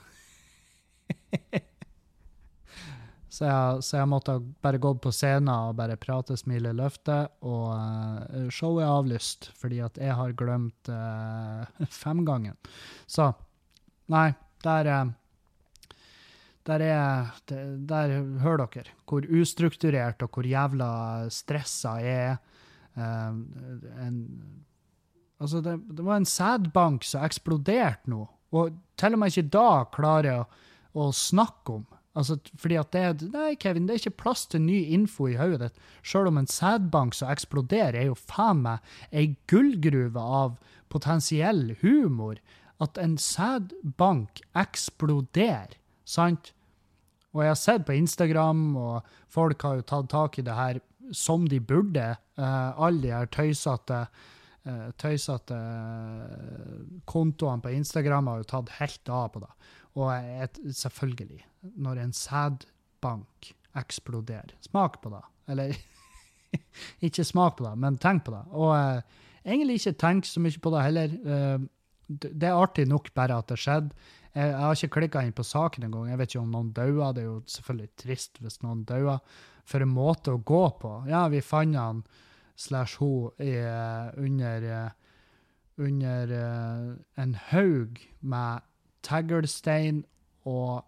så, 3.29 3.45
jeg, 3.45 3.83
så 3.85 3.97
jeg 3.99 4.09
måtte 4.09 4.33
bare 4.63 4.79
gå 4.81 4.89
på 5.01 5.11
scenen 5.13 5.49
og 5.53 5.75
bare 5.77 5.95
prate, 6.01 6.35
smile, 6.37 6.71
løfte. 6.77 7.19
Og 7.45 7.67
uh, 7.73 8.47
showet 8.53 8.83
er 8.85 8.93
avlyst 8.93 9.49
fordi 9.59 9.79
at 9.85 9.97
jeg 10.01 10.15
har 10.17 10.33
glemt 10.37 10.89
femgangen. 12.03 12.55
Så 13.07 13.31
nei, 14.11 14.29
der 14.65 14.89
uh, 14.93 15.11
der, 16.67 16.83
er, 16.85 17.29
der 17.49 18.15
hører 18.43 18.67
dere 18.67 18.95
hvor 19.07 19.25
ustrukturert 19.41 20.23
og 20.25 20.33
hvor 20.33 20.47
jævla 20.47 20.89
stressa 21.33 21.97
jeg 22.03 22.25
er. 22.31 22.37
Um, 22.99 23.45
en, 24.03 24.17
altså 25.39 25.61
det, 25.61 25.77
det 25.97 26.05
var 26.05 26.17
en 26.19 26.25
sædbank 26.25 27.05
som 27.07 27.23
eksploderte 27.23 28.11
nå, 28.11 28.25
og 28.51 28.73
til 28.99 29.15
og 29.15 29.21
med 29.21 29.31
ikke 29.31 29.53
da 29.53 29.69
klarer 29.93 30.27
jeg 30.27 30.43
å, 30.43 30.49
å 30.99 31.11
snakke 31.15 31.79
om. 31.79 31.87
Altså, 32.17 32.39
fordi 32.57 32.75
at 32.79 32.91
det, 32.91 33.29
Nei, 33.31 33.53
Kevin, 33.61 33.85
det 33.87 33.95
er 33.95 34.01
ikke 34.01 34.23
plass 34.23 34.47
til 34.49 34.63
ny 34.65 34.79
info 34.95 35.29
i 35.29 35.37
hodet 35.39 35.69
ditt. 35.69 35.83
Sjøl 36.03 36.31
om 36.31 36.39
en 36.41 36.49
sædbank 36.49 37.15
som 37.15 37.29
eksploderer, 37.31 37.95
er 37.95 38.09
jo 38.09 38.17
faen 38.17 38.63
meg 38.65 38.95
ei 39.13 39.35
gullgruve 39.51 40.19
av 40.41 40.57
potensiell 40.91 41.77
humor. 41.83 42.41
At 42.81 42.97
en 42.99 43.15
sædbank 43.21 44.41
eksploderer, 44.57 45.77
sant? 46.09 46.53
Og 47.35 47.43
jeg 47.43 47.51
har 47.51 47.59
sett 47.61 47.85
på 47.85 47.95
Instagram, 47.97 48.63
og 48.79 49.09
folk 49.29 49.61
har 49.65 49.79
jo 49.79 49.85
tatt 49.91 50.09
tak 50.09 50.39
i 50.41 50.45
det 50.45 50.55
her 50.57 50.79
som 51.15 51.45
de 51.49 51.59
burde. 51.59 52.05
Uh, 52.39 52.71
alle 52.81 53.01
de 53.03 53.13
her 53.13 53.29
tøysete, 53.33 54.01
uh, 54.69 54.89
tøysete 55.01 55.55
eh, 55.55 56.81
kontoene 57.09 57.63
på 57.63 57.73
Instagram 57.73 58.29
har 58.29 58.41
jo 58.41 58.49
tatt 58.49 58.73
helt 58.79 59.13
av 59.13 59.29
på 59.33 59.43
det. 59.43 59.53
Og 59.99 60.11
et, 60.45 60.59
selvfølgelig, 60.81 61.41
når 61.81 62.03
en 62.03 62.13
sædbank 62.15 63.53
eksploderer, 63.79 64.53
smak 64.65 64.99
på 65.03 65.13
det. 65.13 65.23
Eller 65.53 65.73
ikke 67.05 67.25
smak 67.25 67.57
på 67.57 67.65
det, 67.67 67.75
men 67.81 67.97
tenk 68.01 68.25
på 68.27 68.35
det. 68.35 68.45
Og 68.53 68.73
uh, 68.73 69.25
egentlig 69.45 69.79
ikke 69.81 69.97
tenk 70.01 70.29
så 70.29 70.41
mye 70.43 70.61
på 70.61 70.73
det 70.73 70.85
heller. 70.87 71.19
Det 72.09 72.47
er 72.47 72.57
artig 72.57 72.87
nok 72.89 73.11
bare 73.13 73.37
at 73.37 73.51
det 73.51 73.59
skjedde. 73.61 73.93
Jeg, 74.35 74.51
jeg 74.51 74.61
har 74.61 74.77
ikke 74.77 74.95
klikka 74.97 75.23
inn 75.25 75.35
på 75.35 75.45
saken 75.47 75.87
engang. 75.87 76.09
Jeg 76.11 76.19
vet 76.21 76.33
ikke 76.33 76.43
om 76.43 76.53
noen 76.53 76.73
daua. 76.75 77.11
Det 77.15 77.23
er 77.23 77.29
jo 77.29 77.37
selvfølgelig 77.49 77.91
trist 77.99 78.41
hvis 78.43 78.59
noen 78.65 78.83
daua. 78.89 79.19
For 79.69 79.85
en 79.85 79.93
måte 79.93 80.33
å 80.33 80.41
gå 80.41 80.63
på. 80.81 80.93
Ja, 81.09 81.27
vi 81.31 81.41
fant 81.45 81.77
han 81.77 82.03
slash 82.59 82.99
hun 82.99 83.31
eh, 83.39 84.09
under, 84.19 84.65
eh, 84.69 84.91
under 85.79 86.33
eh, 86.35 87.23
en 87.23 87.35
haug 87.49 88.01
med 88.19 88.67
taggerstein 89.05 90.03
og 90.49 90.83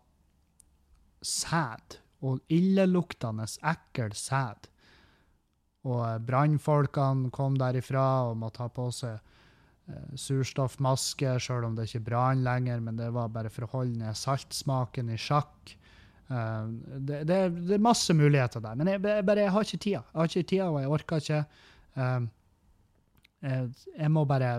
sæd. 1.21 1.97
Og 2.21 2.41
illeluktende, 2.53 3.47
ekkel 3.65 4.13
sæd. 4.13 4.69
Og 5.89 6.27
brannfolkene 6.27 7.31
kom 7.33 7.55
derifra 7.57 8.27
og 8.29 8.37
måtte 8.37 8.61
ha 8.61 8.69
på 8.69 8.91
seg 8.93 9.30
surstoffmaske, 10.19 11.35
sjøl 11.43 11.67
om 11.67 11.77
det 11.77 11.87
ikke 11.89 12.05
brann 12.09 12.43
lenger, 12.45 12.81
men 12.83 12.99
det 12.99 13.09
var 13.15 13.31
bare 13.33 13.51
for 13.53 13.67
å 13.67 13.71
holde 13.77 14.01
ned 14.01 14.17
saltsmaken 14.17 15.11
i 15.13 15.19
sjakk. 15.19 15.75
Eh, 16.31 16.67
det, 16.97 17.23
det, 17.29 17.39
det 17.67 17.77
er 17.77 17.83
masse 17.83 18.15
muligheter 18.15 18.63
der, 18.63 18.77
men 18.79 18.93
jeg, 18.93 19.03
jeg, 19.03 19.25
bare, 19.27 19.45
jeg 19.45 19.55
har 19.55 19.67
ikke 19.67 19.81
tida. 19.85 20.03
Jeg 20.03 20.19
har 20.19 20.29
ikke 20.31 20.49
tida, 20.53 20.69
og 20.69 20.79
jeg 20.81 20.93
orker 20.97 21.25
ikke. 21.25 21.41
Eh, 21.95 22.19
jeg, 23.41 23.73
jeg 23.97 24.13
må 24.13 24.25
bare 24.29 24.51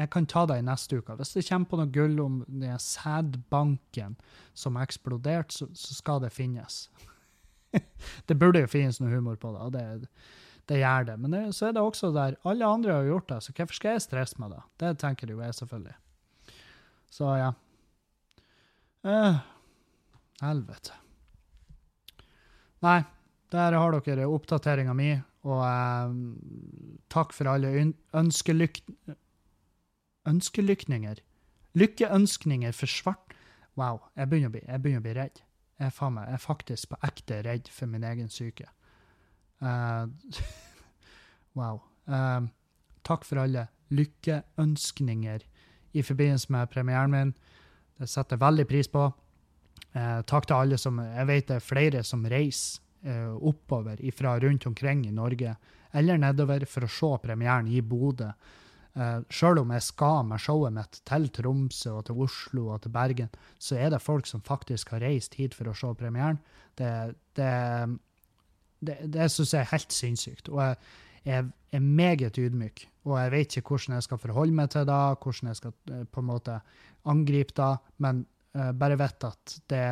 Jeg 0.00 0.08
kan 0.10 0.26
ta 0.26 0.46
det 0.48 0.58
i 0.60 0.64
neste 0.64 0.96
uke. 0.96 1.14
Hvis 1.16 1.34
det 1.34 1.44
kommer 1.44 1.68
på 1.68 1.76
noe 1.76 1.92
gull 1.92 2.20
om 2.24 2.36
den 2.48 2.78
sædbanken 2.80 4.14
som 4.56 4.78
eksploderte, 4.80 5.52
så, 5.52 5.66
så 5.76 5.96
skal 5.98 6.22
det 6.24 6.32
finnes. 6.32 6.86
det 8.28 8.38
burde 8.38 8.62
jo 8.62 8.70
finnes 8.70 9.00
noe 9.00 9.12
humor 9.12 9.36
på 9.36 9.52
det, 9.52 9.60
og 9.60 9.74
det, 9.74 10.08
det 10.70 10.78
gjør 10.78 11.08
det. 11.08 11.16
Men 11.18 11.34
det, 11.34 11.42
så 11.56 11.68
er 11.68 11.74
det 11.74 11.82
også 11.82 12.12
der 12.14 12.36
alle 12.46 12.66
andre 12.66 13.00
har 13.00 13.08
gjort 13.08 13.28
det, 13.32 13.40
så 13.42 13.54
hvorfor 13.56 13.78
skal 13.78 13.96
jeg 13.96 14.04
stresse 14.06 14.42
med 14.42 14.54
det? 14.54 14.60
Det 14.82 14.92
tenker 15.02 15.32
jo 15.32 15.40
jeg, 15.42 15.56
selvfølgelig. 15.58 15.96
Så 17.10 17.32
ja. 17.40 17.50
Eh, 19.10 19.40
helvete. 20.44 20.94
Nei, 22.86 23.00
der 23.52 23.76
har 23.76 23.98
dere 23.98 24.28
oppdateringa 24.30 24.94
mi, 24.94 25.10
og 25.48 25.64
eh, 25.66 26.14
takk 27.10 27.34
for 27.34 27.50
alle 27.50 27.90
ønskelyk 28.14 28.82
ønskelykninger. 30.30 31.18
Lykkeønskninger 31.80 32.74
for 32.76 32.90
svart 32.90 33.36
Wow, 33.78 34.02
jeg 34.18 34.28
begynner 34.28 34.50
å 34.50 34.52
bli, 34.52 34.60
jeg 34.66 34.82
begynner 34.82 35.00
å 35.00 35.06
bli 35.06 35.12
redd. 35.16 35.38
Jeg 35.80 35.94
faen 35.96 36.12
meg, 36.16 36.26
jeg 36.28 36.36
er 36.36 36.42
faktisk 36.42 36.90
på 36.90 36.98
ekte 37.06 37.38
redd 37.46 37.70
for 37.72 37.88
min 37.88 38.04
egen 38.04 38.28
syke. 38.28 38.66
Eh, 39.60 40.04
wow. 41.58 41.80
Uh, 42.10 42.48
takk 43.06 43.26
for 43.28 43.42
alle 43.42 43.68
lykkeønskninger 43.94 45.44
i 45.92 46.04
forbindelse 46.06 46.52
med 46.54 46.70
premieren 46.72 47.14
min. 47.14 47.34
Det 48.00 48.08
setter 48.08 48.36
jeg 48.38 48.44
veldig 48.44 48.68
pris 48.70 48.90
på. 48.90 49.08
Uh, 49.94 50.20
takk 50.28 50.46
til 50.46 50.56
alle 50.56 50.78
som 50.78 51.00
Jeg 51.02 51.26
vet 51.26 51.48
det 51.50 51.58
er 51.58 51.66
flere 51.66 52.06
som 52.06 52.26
reiser 52.26 52.86
oppover 53.00 53.96
fra 54.12 54.34
rundt 54.36 54.66
omkring 54.68 55.06
i 55.08 55.10
Norge, 55.10 55.54
eller 55.96 56.18
nedover, 56.20 56.66
for 56.68 56.84
å 56.84 56.90
se 56.92 57.08
premieren 57.22 57.70
i 57.72 57.80
Bodø. 57.80 58.26
Uh, 58.92 59.22
Sjøl 59.32 59.62
om 59.62 59.70
jeg 59.72 59.86
skal 59.86 60.24
med 60.26 60.42
showet 60.42 60.74
mitt 60.74 60.98
til 61.08 61.28
Tromsø 61.32 61.94
og 61.96 62.04
til 62.08 62.20
Oslo 62.26 62.66
og 62.74 62.82
til 62.84 62.92
Bergen, 62.92 63.30
så 63.56 63.78
er 63.78 63.94
det 63.94 64.02
folk 64.02 64.28
som 64.28 64.42
faktisk 64.44 64.92
har 64.92 65.00
reist 65.06 65.38
hit 65.38 65.56
for 65.56 65.70
å 65.70 65.74
se 65.78 65.94
premieren. 65.96 66.42
Det, 66.76 66.90
det, 67.38 67.50
det, 68.80 68.96
det 69.12 69.28
syns 69.32 69.54
jeg 69.54 69.64
er 69.64 69.72
helt 69.74 69.94
sinnssykt. 69.94 70.50
Og 70.52 70.60
jeg, 70.62 70.76
jeg 71.28 71.46
er 71.76 71.84
meget 71.84 72.38
ydmyk, 72.40 72.84
og 73.08 73.16
jeg 73.20 73.32
vet 73.34 73.56
ikke 73.56 73.74
hvordan 73.74 73.96
jeg 73.98 74.06
skal 74.08 74.20
forholde 74.20 74.56
meg 74.56 74.70
til 74.72 74.86
det, 74.88 75.00
hvordan 75.22 75.52
jeg 75.52 75.60
skal 75.60 75.74
eh, 75.92 76.04
på 76.04 76.22
en 76.22 76.30
måte 76.30 76.58
angripe 77.10 77.56
det, 77.56 77.72
men 78.04 78.24
uh, 78.58 78.70
bare 78.76 78.98
vet 79.00 79.24
at 79.24 79.54
det, 79.72 79.84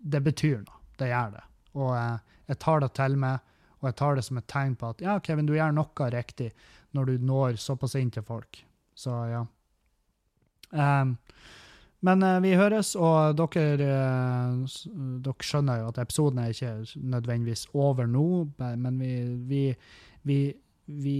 det 0.00 0.22
betyr 0.24 0.62
noe. 0.62 0.80
Det 0.98 1.10
gjør 1.10 1.34
det. 1.36 1.44
Og 1.78 1.92
eh, 1.94 2.38
jeg 2.48 2.60
tar 2.64 2.80
det 2.82 2.88
til 2.96 3.18
meg, 3.20 3.52
og 3.78 3.90
jeg 3.90 3.98
tar 4.00 4.16
det 4.18 4.24
som 4.26 4.40
et 4.40 4.48
tegn 4.50 4.74
på 4.78 4.88
at 4.94 5.04
ja, 5.04 5.18
Kevin, 5.22 5.46
du 5.46 5.54
gjør 5.54 5.76
noe 5.76 6.08
riktig 6.10 6.48
når 6.96 7.10
du 7.10 7.28
når 7.28 7.60
såpass 7.62 7.94
inn 8.00 8.10
til 8.10 8.24
folk. 8.26 8.58
Så 8.98 9.14
ja. 9.30 9.44
Um, 10.72 11.14
men 12.06 12.22
eh, 12.22 12.38
vi 12.44 12.54
høres, 12.58 12.94
og 12.96 13.38
dere, 13.38 13.88
eh, 13.88 14.78
dere 15.24 15.48
skjønner 15.50 15.82
jo 15.82 15.90
at 15.90 16.00
episoden 16.04 16.42
er 16.42 16.54
ikke 16.54 17.02
nødvendigvis 17.16 17.66
over 17.74 18.06
nå, 18.06 18.28
men 18.58 19.02
vi, 19.02 19.12
vi, 19.50 19.64
vi, 20.28 20.40
vi 20.86 21.18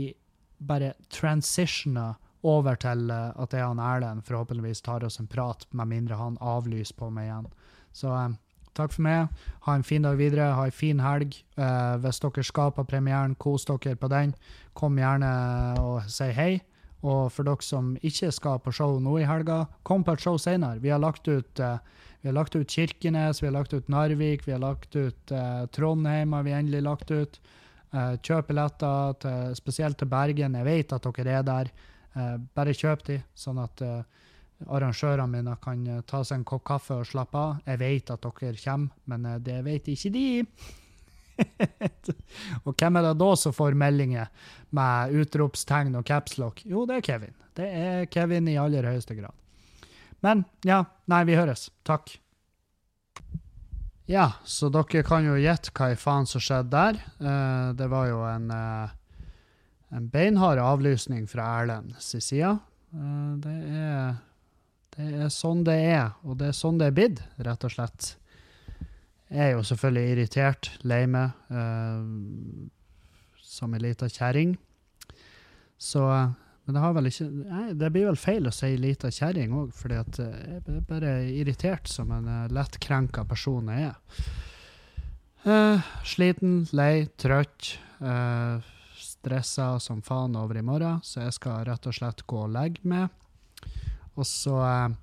bare 0.58 0.92
transitioner 1.10 2.16
over 2.42 2.78
til 2.78 3.10
eh, 3.10 3.30
at 3.34 3.50
det 3.50 3.60
er 3.60 3.66
han 3.66 3.82
Erlend 3.82 4.26
forhåpentligvis 4.26 4.82
tar 4.86 5.04
oss 5.04 5.18
en 5.20 5.26
prat, 5.30 5.66
med 5.72 5.90
mindre 5.90 6.18
han 6.18 6.38
avlyser 6.40 6.96
på 6.98 7.10
meg 7.10 7.28
igjen. 7.28 7.50
Så 7.92 8.12
eh, 8.14 8.36
takk 8.78 8.94
for 8.94 9.06
meg. 9.06 9.34
Ha 9.66 9.74
en 9.74 9.86
fin 9.86 10.06
dag 10.06 10.18
videre. 10.18 10.52
Ha 10.54 10.68
en 10.68 10.74
fin 10.74 11.00
helg. 11.02 11.40
Eh, 11.58 11.94
hvis 12.02 12.22
dere 12.22 12.46
skal 12.46 12.72
på 12.76 12.86
premieren, 12.86 13.34
kos 13.34 13.66
dere 13.68 13.96
på 13.98 14.10
den. 14.12 14.34
Kom 14.78 14.98
gjerne 14.98 15.30
og 15.82 16.06
si 16.12 16.30
hei. 16.34 16.52
Og 17.06 17.28
for 17.30 17.46
dere 17.46 17.62
som 17.62 17.92
ikke 18.02 18.32
skal 18.34 18.58
på 18.62 18.72
show 18.74 18.96
nå 19.02 19.18
i 19.20 19.26
helga, 19.28 19.66
kom 19.86 20.02
på 20.04 20.16
et 20.16 20.24
show 20.24 20.38
senere. 20.40 20.82
Vi 20.82 20.90
har 20.90 20.98
lagt 20.98 21.28
ut, 21.28 21.60
eh, 21.60 21.78
vi 22.22 22.28
har 22.28 22.34
lagt 22.34 22.56
ut 22.56 22.66
Kirkenes, 22.68 23.42
vi 23.42 23.46
har 23.46 23.54
lagt 23.54 23.72
ut 23.72 23.88
Narvik, 23.88 24.46
vi 24.46 24.52
har 24.52 24.64
lagt 24.64 24.96
ut 24.96 25.32
eh, 25.32 25.66
Trondheim. 25.66 26.32
har 26.32 26.42
vi 26.42 26.52
endelig 26.52 26.82
lagt 26.82 27.10
ut. 27.10 27.38
Eh, 27.92 28.16
kjøp 28.18 28.48
billetter, 28.48 29.14
til, 29.20 29.54
spesielt 29.54 29.98
til 29.98 30.08
Bergen. 30.08 30.54
Jeg 30.54 30.64
vet 30.64 30.92
at 30.92 31.02
dere 31.02 31.38
er 31.38 31.42
der. 31.42 31.70
Eh, 32.18 32.34
bare 32.56 32.74
kjøp 32.74 33.04
de, 33.06 33.20
sånn 33.36 33.60
at 33.62 33.82
eh, 33.84 34.02
arrangørene 34.66 35.30
mine 35.30 35.54
kan 35.62 35.86
eh, 35.86 36.02
ta 36.08 36.24
seg 36.24 36.40
en 36.40 36.48
kopp 36.48 36.64
kaffe 36.66 36.98
og 36.98 37.06
slappe 37.06 37.38
av. 37.38 37.62
Jeg 37.68 37.80
vet 37.82 38.12
at 38.14 38.26
dere 38.26 38.62
kommer, 38.64 38.94
men 39.06 39.28
det 39.44 39.58
vet 39.66 39.90
ikke 39.92 40.12
de. 40.14 40.26
og 42.64 42.72
hvem 42.74 42.98
er 42.98 43.08
det 43.08 43.16
da 43.20 43.32
som 43.38 43.54
får 43.54 43.76
meldinger 43.78 44.30
med 44.74 45.18
utropstegn 45.22 45.96
og 45.98 46.06
capslock? 46.08 46.64
Jo, 46.68 46.86
det 46.88 46.98
er 46.98 47.06
Kevin. 47.10 47.36
Det 47.58 47.68
er 47.68 48.06
Kevin 48.12 48.48
i 48.50 48.58
aller 48.60 48.86
høyeste 48.86 49.16
grad. 49.18 49.34
Men 50.24 50.44
ja, 50.66 50.82
nei, 51.10 51.22
vi 51.28 51.36
høres. 51.38 51.68
Takk. 51.86 52.16
Ja, 54.08 54.30
så 54.44 54.70
dere 54.72 55.02
kan 55.04 55.26
jo 55.26 55.36
gjette 55.36 55.72
hva 55.76 55.90
i 55.92 55.98
faen 56.00 56.26
som 56.26 56.42
skjedde 56.42 56.72
der. 56.72 57.00
Uh, 57.20 57.74
det 57.76 57.90
var 57.92 58.08
jo 58.08 58.22
en, 58.24 58.48
uh, 58.50 59.26
en 59.94 60.08
beinhard 60.08 60.60
avlysning 60.62 61.26
fra 61.28 61.44
Erlend 61.58 61.92
sin 62.02 62.24
side. 62.24 62.54
Uh, 62.94 63.36
det, 63.44 63.56
er, 63.68 64.16
det 64.96 65.10
er 65.26 65.34
sånn 65.34 65.60
det 65.66 65.76
er, 65.90 66.16
og 66.24 66.40
det 66.40 66.50
er 66.50 66.56
sånn 66.56 66.80
det 66.80 66.88
er 66.88 66.96
blitt, 66.96 67.22
rett 67.36 67.68
og 67.68 67.74
slett. 67.74 68.14
Jeg 69.28 69.44
er 69.44 69.54
jo 69.56 69.64
selvfølgelig 69.66 70.12
irritert, 70.14 70.70
lei 70.88 71.02
meg, 71.10 71.36
uh, 71.52 72.00
som 73.44 73.74
ei 73.76 73.82
lita 73.82 74.08
kjerring. 74.08 74.56
Så 75.78 76.04
Men 76.68 76.76
det 76.76 76.80
har 76.82 76.92
vel 76.92 77.08
ikke 77.08 77.24
nei, 77.32 77.72
Det 77.72 77.88
blir 77.94 78.04
vel 78.10 78.18
feil 78.20 78.48
å 78.48 78.52
si 78.52 78.74
lita 78.76 79.08
kjerring 79.08 79.54
òg, 79.56 79.70
fordi 79.72 79.94
eh, 79.96 80.40
jeg 80.50 80.74
er 80.74 80.82
bare 80.84 81.12
irritert 81.32 81.88
som 81.88 82.10
en 82.12 82.28
uh, 82.28 82.48
lettkrenka 82.52 83.24
person 83.24 83.70
jeg 83.72 83.88
er. 83.88 84.26
Uh, 85.46 85.86
sliten, 86.04 86.66
lei, 86.76 87.06
trøtt. 87.16 87.78
Uh, 88.02 88.60
stressa 88.98 89.78
som 89.80 90.02
faen 90.02 90.36
over 90.36 90.58
i 90.58 90.62
morgen, 90.62 91.00
så 91.02 91.24
jeg 91.26 91.36
skal 91.38 91.64
rett 91.68 91.86
og 91.88 91.96
slett 91.96 92.24
gå 92.28 92.44
og 92.46 92.52
legge 92.54 92.84
meg. 92.88 93.08
Og 94.18 94.26
så 94.26 94.56
eh, 94.66 94.96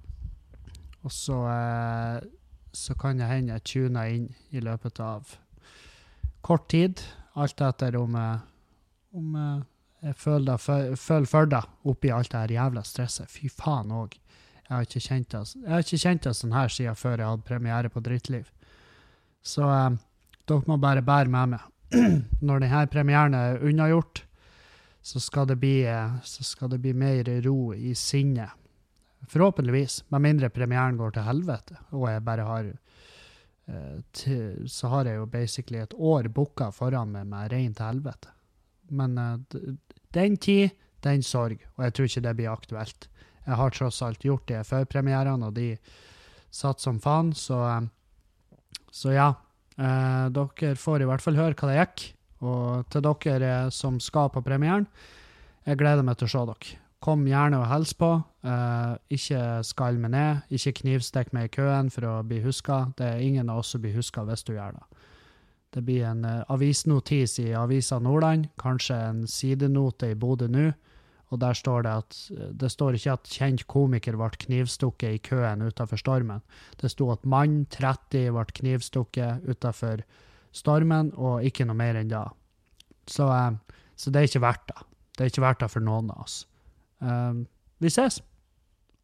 Og 1.05 1.11
så 1.13 1.35
eh, 1.51 2.23
så 2.75 2.95
kan 2.99 3.17
det 3.21 3.27
hende 3.29 3.53
jeg 3.55 3.63
tuner 3.71 4.11
inn 4.11 4.27
i 4.51 4.59
løpet 4.63 4.99
av 5.03 5.35
kort 6.45 6.67
tid. 6.69 7.01
Alt 7.35 7.61
etter 7.61 7.95
om, 7.99 8.13
jeg- 8.15 8.39
om 9.13 9.35
jeg- 10.03 10.15
føler 10.15 10.57
føler 10.95 11.25
for 11.27 11.45
det 11.45 11.63
oppi 11.85 12.11
alt 12.11 12.29
det 12.31 12.39
her 12.39 12.55
jævla 12.55 12.83
stresset. 12.83 13.29
Fy 13.29 13.47
faen 13.49 13.89
òg. 13.91 14.13
Jeg 14.65 14.69
har 14.77 14.81
ikke 14.81 15.01
kjent 16.01 16.21
det, 16.21 16.33
sånn 16.35 16.53
her 16.53 16.67
siden 16.69 16.95
før 16.95 17.17
jeg 17.17 17.27
hadde 17.27 17.43
premiere 17.45 17.89
på 17.89 18.01
Drittliv. 18.01 18.45
Så 19.43 19.61
eh, 19.63 19.97
dere 20.47 20.61
må 20.67 20.79
bare 20.81 21.01
bære 21.05 21.29
med 21.29 21.49
meg. 21.49 21.61
Når 22.41 22.59
denne 22.59 22.87
premieren 22.87 23.33
er 23.37 23.59
unnagjort, 23.59 24.23
så 25.05 25.19
eh, 25.85 26.19
så 26.23 26.43
skal 26.43 26.69
det 26.69 26.81
bli 26.81 26.93
mer 26.93 27.23
ro 27.45 27.73
i 27.73 27.93
sinnet. 27.93 28.49
Forhåpentligvis, 29.27 30.03
med 30.13 30.21
mindre 30.21 30.49
premieren 30.49 30.97
går 30.97 31.15
til 31.15 31.25
helvete, 31.25 31.77
og 31.91 32.07
jeg 32.09 32.23
bare 32.25 32.45
har 32.45 32.67
eh, 32.69 34.65
Så 34.67 34.91
har 34.91 35.05
jeg 35.05 35.17
jo 35.19 35.25
basically 35.25 35.81
et 35.81 35.93
år 35.93 36.29
booka 36.29 36.71
foran 36.71 37.11
meg 37.13 37.27
med 37.27 37.51
rein 37.51 37.73
til 37.73 37.85
helvete. 37.85 38.33
Men 38.89 39.17
eh, 39.17 39.71
den 40.13 40.37
tid, 40.37 40.75
den 41.01 41.23
sorg, 41.23 41.59
og 41.75 41.83
jeg 41.85 41.93
tror 41.93 42.09
ikke 42.09 42.25
det 42.27 42.35
blir 42.35 42.51
aktuelt. 42.51 43.09
Jeg 43.45 43.55
har 43.55 43.73
tross 43.73 44.01
alt 44.01 44.25
gjort 44.25 44.47
det 44.49 44.63
før 44.65 44.85
premierene, 44.89 45.47
og 45.49 45.53
de 45.53 45.75
satt 46.49 46.81
som 46.81 46.99
faen, 47.01 47.33
så 47.33 47.61
eh, 47.69 47.81
Så 48.91 49.11
ja. 49.11 49.33
Dere 49.75 50.69
får 50.79 51.01
i 51.03 51.05
hvert 51.09 51.19
fall 51.19 51.35
høre 51.35 51.51
hva 51.59 51.67
det 51.67 51.75
gikk. 51.81 52.03
Og 52.47 52.85
til 52.87 53.03
dere 53.03 53.69
som 53.75 53.99
skal 53.99 54.29
på 54.31 54.39
premieren, 54.45 54.85
jeg 55.65 55.79
gleder 55.81 56.05
meg 56.05 56.15
til 56.15 56.29
å 56.29 56.31
se 56.31 56.43
dere. 56.47 56.84
Kom 57.05 57.27
gjerne 57.29 57.59
og 57.61 57.67
hils 57.69 57.93
på. 57.93 58.07
Uh, 58.45 58.95
ikke 59.13 59.61
skall 59.67 59.99
meg 60.01 60.15
ned. 60.15 60.45
Ikke 60.57 60.73
knivstikk 60.79 61.35
meg 61.37 61.51
i 61.51 61.55
køen 61.59 61.91
for 61.93 62.07
å 62.09 62.13
bli 62.25 62.39
huska. 62.41 62.87
Det 62.97 63.05
er 63.05 63.21
ingen 63.21 63.51
av 63.53 63.61
oss 63.61 63.75
som 63.75 63.83
blir 63.83 63.93
huska 63.93 64.23
hvis 64.25 64.45
du 64.47 64.55
gjør 64.55 64.79
det. 64.79 65.03
Det 65.75 65.83
blir 65.85 66.07
en 66.09 66.25
uh, 66.25 66.41
avisnotis 66.49 67.37
i 67.43 67.51
Avisa 67.53 67.99
Nordland, 68.01 68.49
kanskje 68.61 68.97
en 69.11 69.21
sidenote 69.29 70.09
i 70.15 70.17
Bodø 70.17 70.49
nå. 70.49 70.71
Og 71.33 71.41
der 71.41 71.57
står 71.57 71.85
det 71.85 71.93
at 71.99 72.17
det 72.61 72.69
står 72.71 72.97
ikke 72.97 73.15
at 73.17 73.29
kjent 73.33 73.65
komiker 73.69 74.17
ble 74.17 74.29
knivstukket 74.45 75.17
i 75.17 75.21
køen 75.25 75.65
utenfor 75.65 75.99
stormen. 75.99 76.43
Det 76.79 76.91
sto 76.93 77.09
at 77.13 77.25
mann 77.25 77.63
30 77.73 78.29
ble 78.33 78.45
knivstukket 78.61 79.45
utenfor 79.49 80.05
stormen, 80.55 81.11
og 81.17 81.43
ikke 81.45 81.65
noe 81.67 81.77
mer 81.77 81.99
enn 81.99 82.11
det. 82.13 82.25
Så, 83.11 83.27
eh, 83.29 83.81
så 83.97 84.13
det 84.13 84.21
er 84.21 84.29
ikke 84.29 84.45
verdt 84.45 84.67
det. 84.71 84.85
Det 85.15 85.25
er 85.25 85.33
ikke 85.33 85.45
verdt 85.45 85.65
det 85.65 85.71
for 85.73 85.83
noen 85.83 86.11
av 86.13 86.23
oss. 86.25 86.43
Eh, 87.01 87.43
vi 87.83 87.91
ses. 87.91 88.21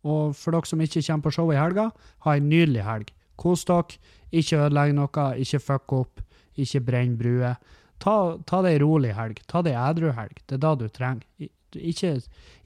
Og 0.07 0.35
for 0.37 0.55
dere 0.55 0.69
som 0.69 0.81
ikke 0.81 1.03
kommer 1.05 1.27
på 1.27 1.35
show 1.35 1.51
i 1.53 1.59
helga, 1.59 1.91
ha 2.25 2.35
en 2.35 2.49
nydelig 2.49 2.85
helg. 2.87 3.13
Kos 3.41 3.65
dere. 3.69 3.99
Ikke 4.31 4.61
ødelegg 4.63 4.93
noe, 4.95 5.23
ikke 5.43 5.59
fuck 5.59 5.91
opp, 5.91 6.21
ikke 6.55 6.79
brenn 6.87 7.17
bruer. 7.19 7.57
Ta, 8.01 8.37
ta 8.47 8.61
det 8.63 8.77
ei 8.77 8.79
rolig 8.81 9.11
helg. 9.17 9.41
Ta 9.51 9.61
det 9.65 9.73
ei 9.75 9.81
edru 9.89 10.13
helg. 10.15 10.39
Det 10.47 10.55
er 10.55 10.61
det 10.63 10.71
du 10.79 10.87
trenger. 10.87 11.49
Ikke, 11.75 12.13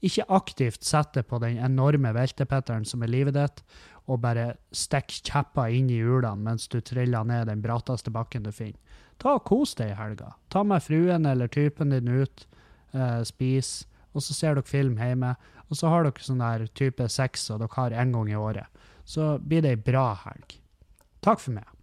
ikke 0.05 0.25
aktivt 0.33 0.85
sette 0.85 1.21
på 1.25 1.39
den 1.41 1.59
enorme 1.61 2.13
veltepetteren 2.15 2.85
som 2.85 3.03
er 3.05 3.11
livet 3.11 3.35
ditt, 3.37 3.63
og 4.05 4.21
bare 4.21 4.55
stikk 4.73 5.11
kjepper 5.25 5.73
inn 5.73 5.89
i 5.89 5.99
hjulene 5.99 6.45
mens 6.45 6.69
du 6.69 6.79
triller 6.85 7.25
ned 7.25 7.49
den 7.49 7.61
bratteste 7.65 8.13
bakken 8.13 8.45
du 8.45 8.51
finner. 8.53 8.77
Ta 9.21 9.37
og 9.37 9.45
Kos 9.47 9.73
deg 9.79 9.93
i 9.93 9.97
helga. 9.97 10.33
Ta 10.53 10.63
med 10.67 10.83
fruen 10.85 11.25
eller 11.29 11.49
typen 11.49 11.93
din 11.93 12.09
ut, 12.11 12.45
eh, 12.93 13.21
spis, 13.25 13.87
og 14.15 14.23
så 14.23 14.35
ser 14.35 14.55
dere 14.55 14.67
film 14.67 14.97
hjemme. 15.01 15.35
Og 15.69 15.79
så 15.79 15.91
har 15.91 16.05
dere 16.05 16.23
sånn 16.23 16.43
der 16.43 16.67
type 16.77 17.07
sex 17.11 17.49
og 17.51 17.61
dere 17.63 17.75
har 17.75 17.95
en 18.01 18.15
gang 18.15 18.31
i 18.31 18.39
året. 18.39 18.83
Så 19.05 19.35
blir 19.43 19.65
det 19.65 19.75
ei 19.75 19.81
bra 19.91 20.07
helg. 20.23 20.57
Takk 21.25 21.41
for 21.41 21.57
meg. 21.57 21.74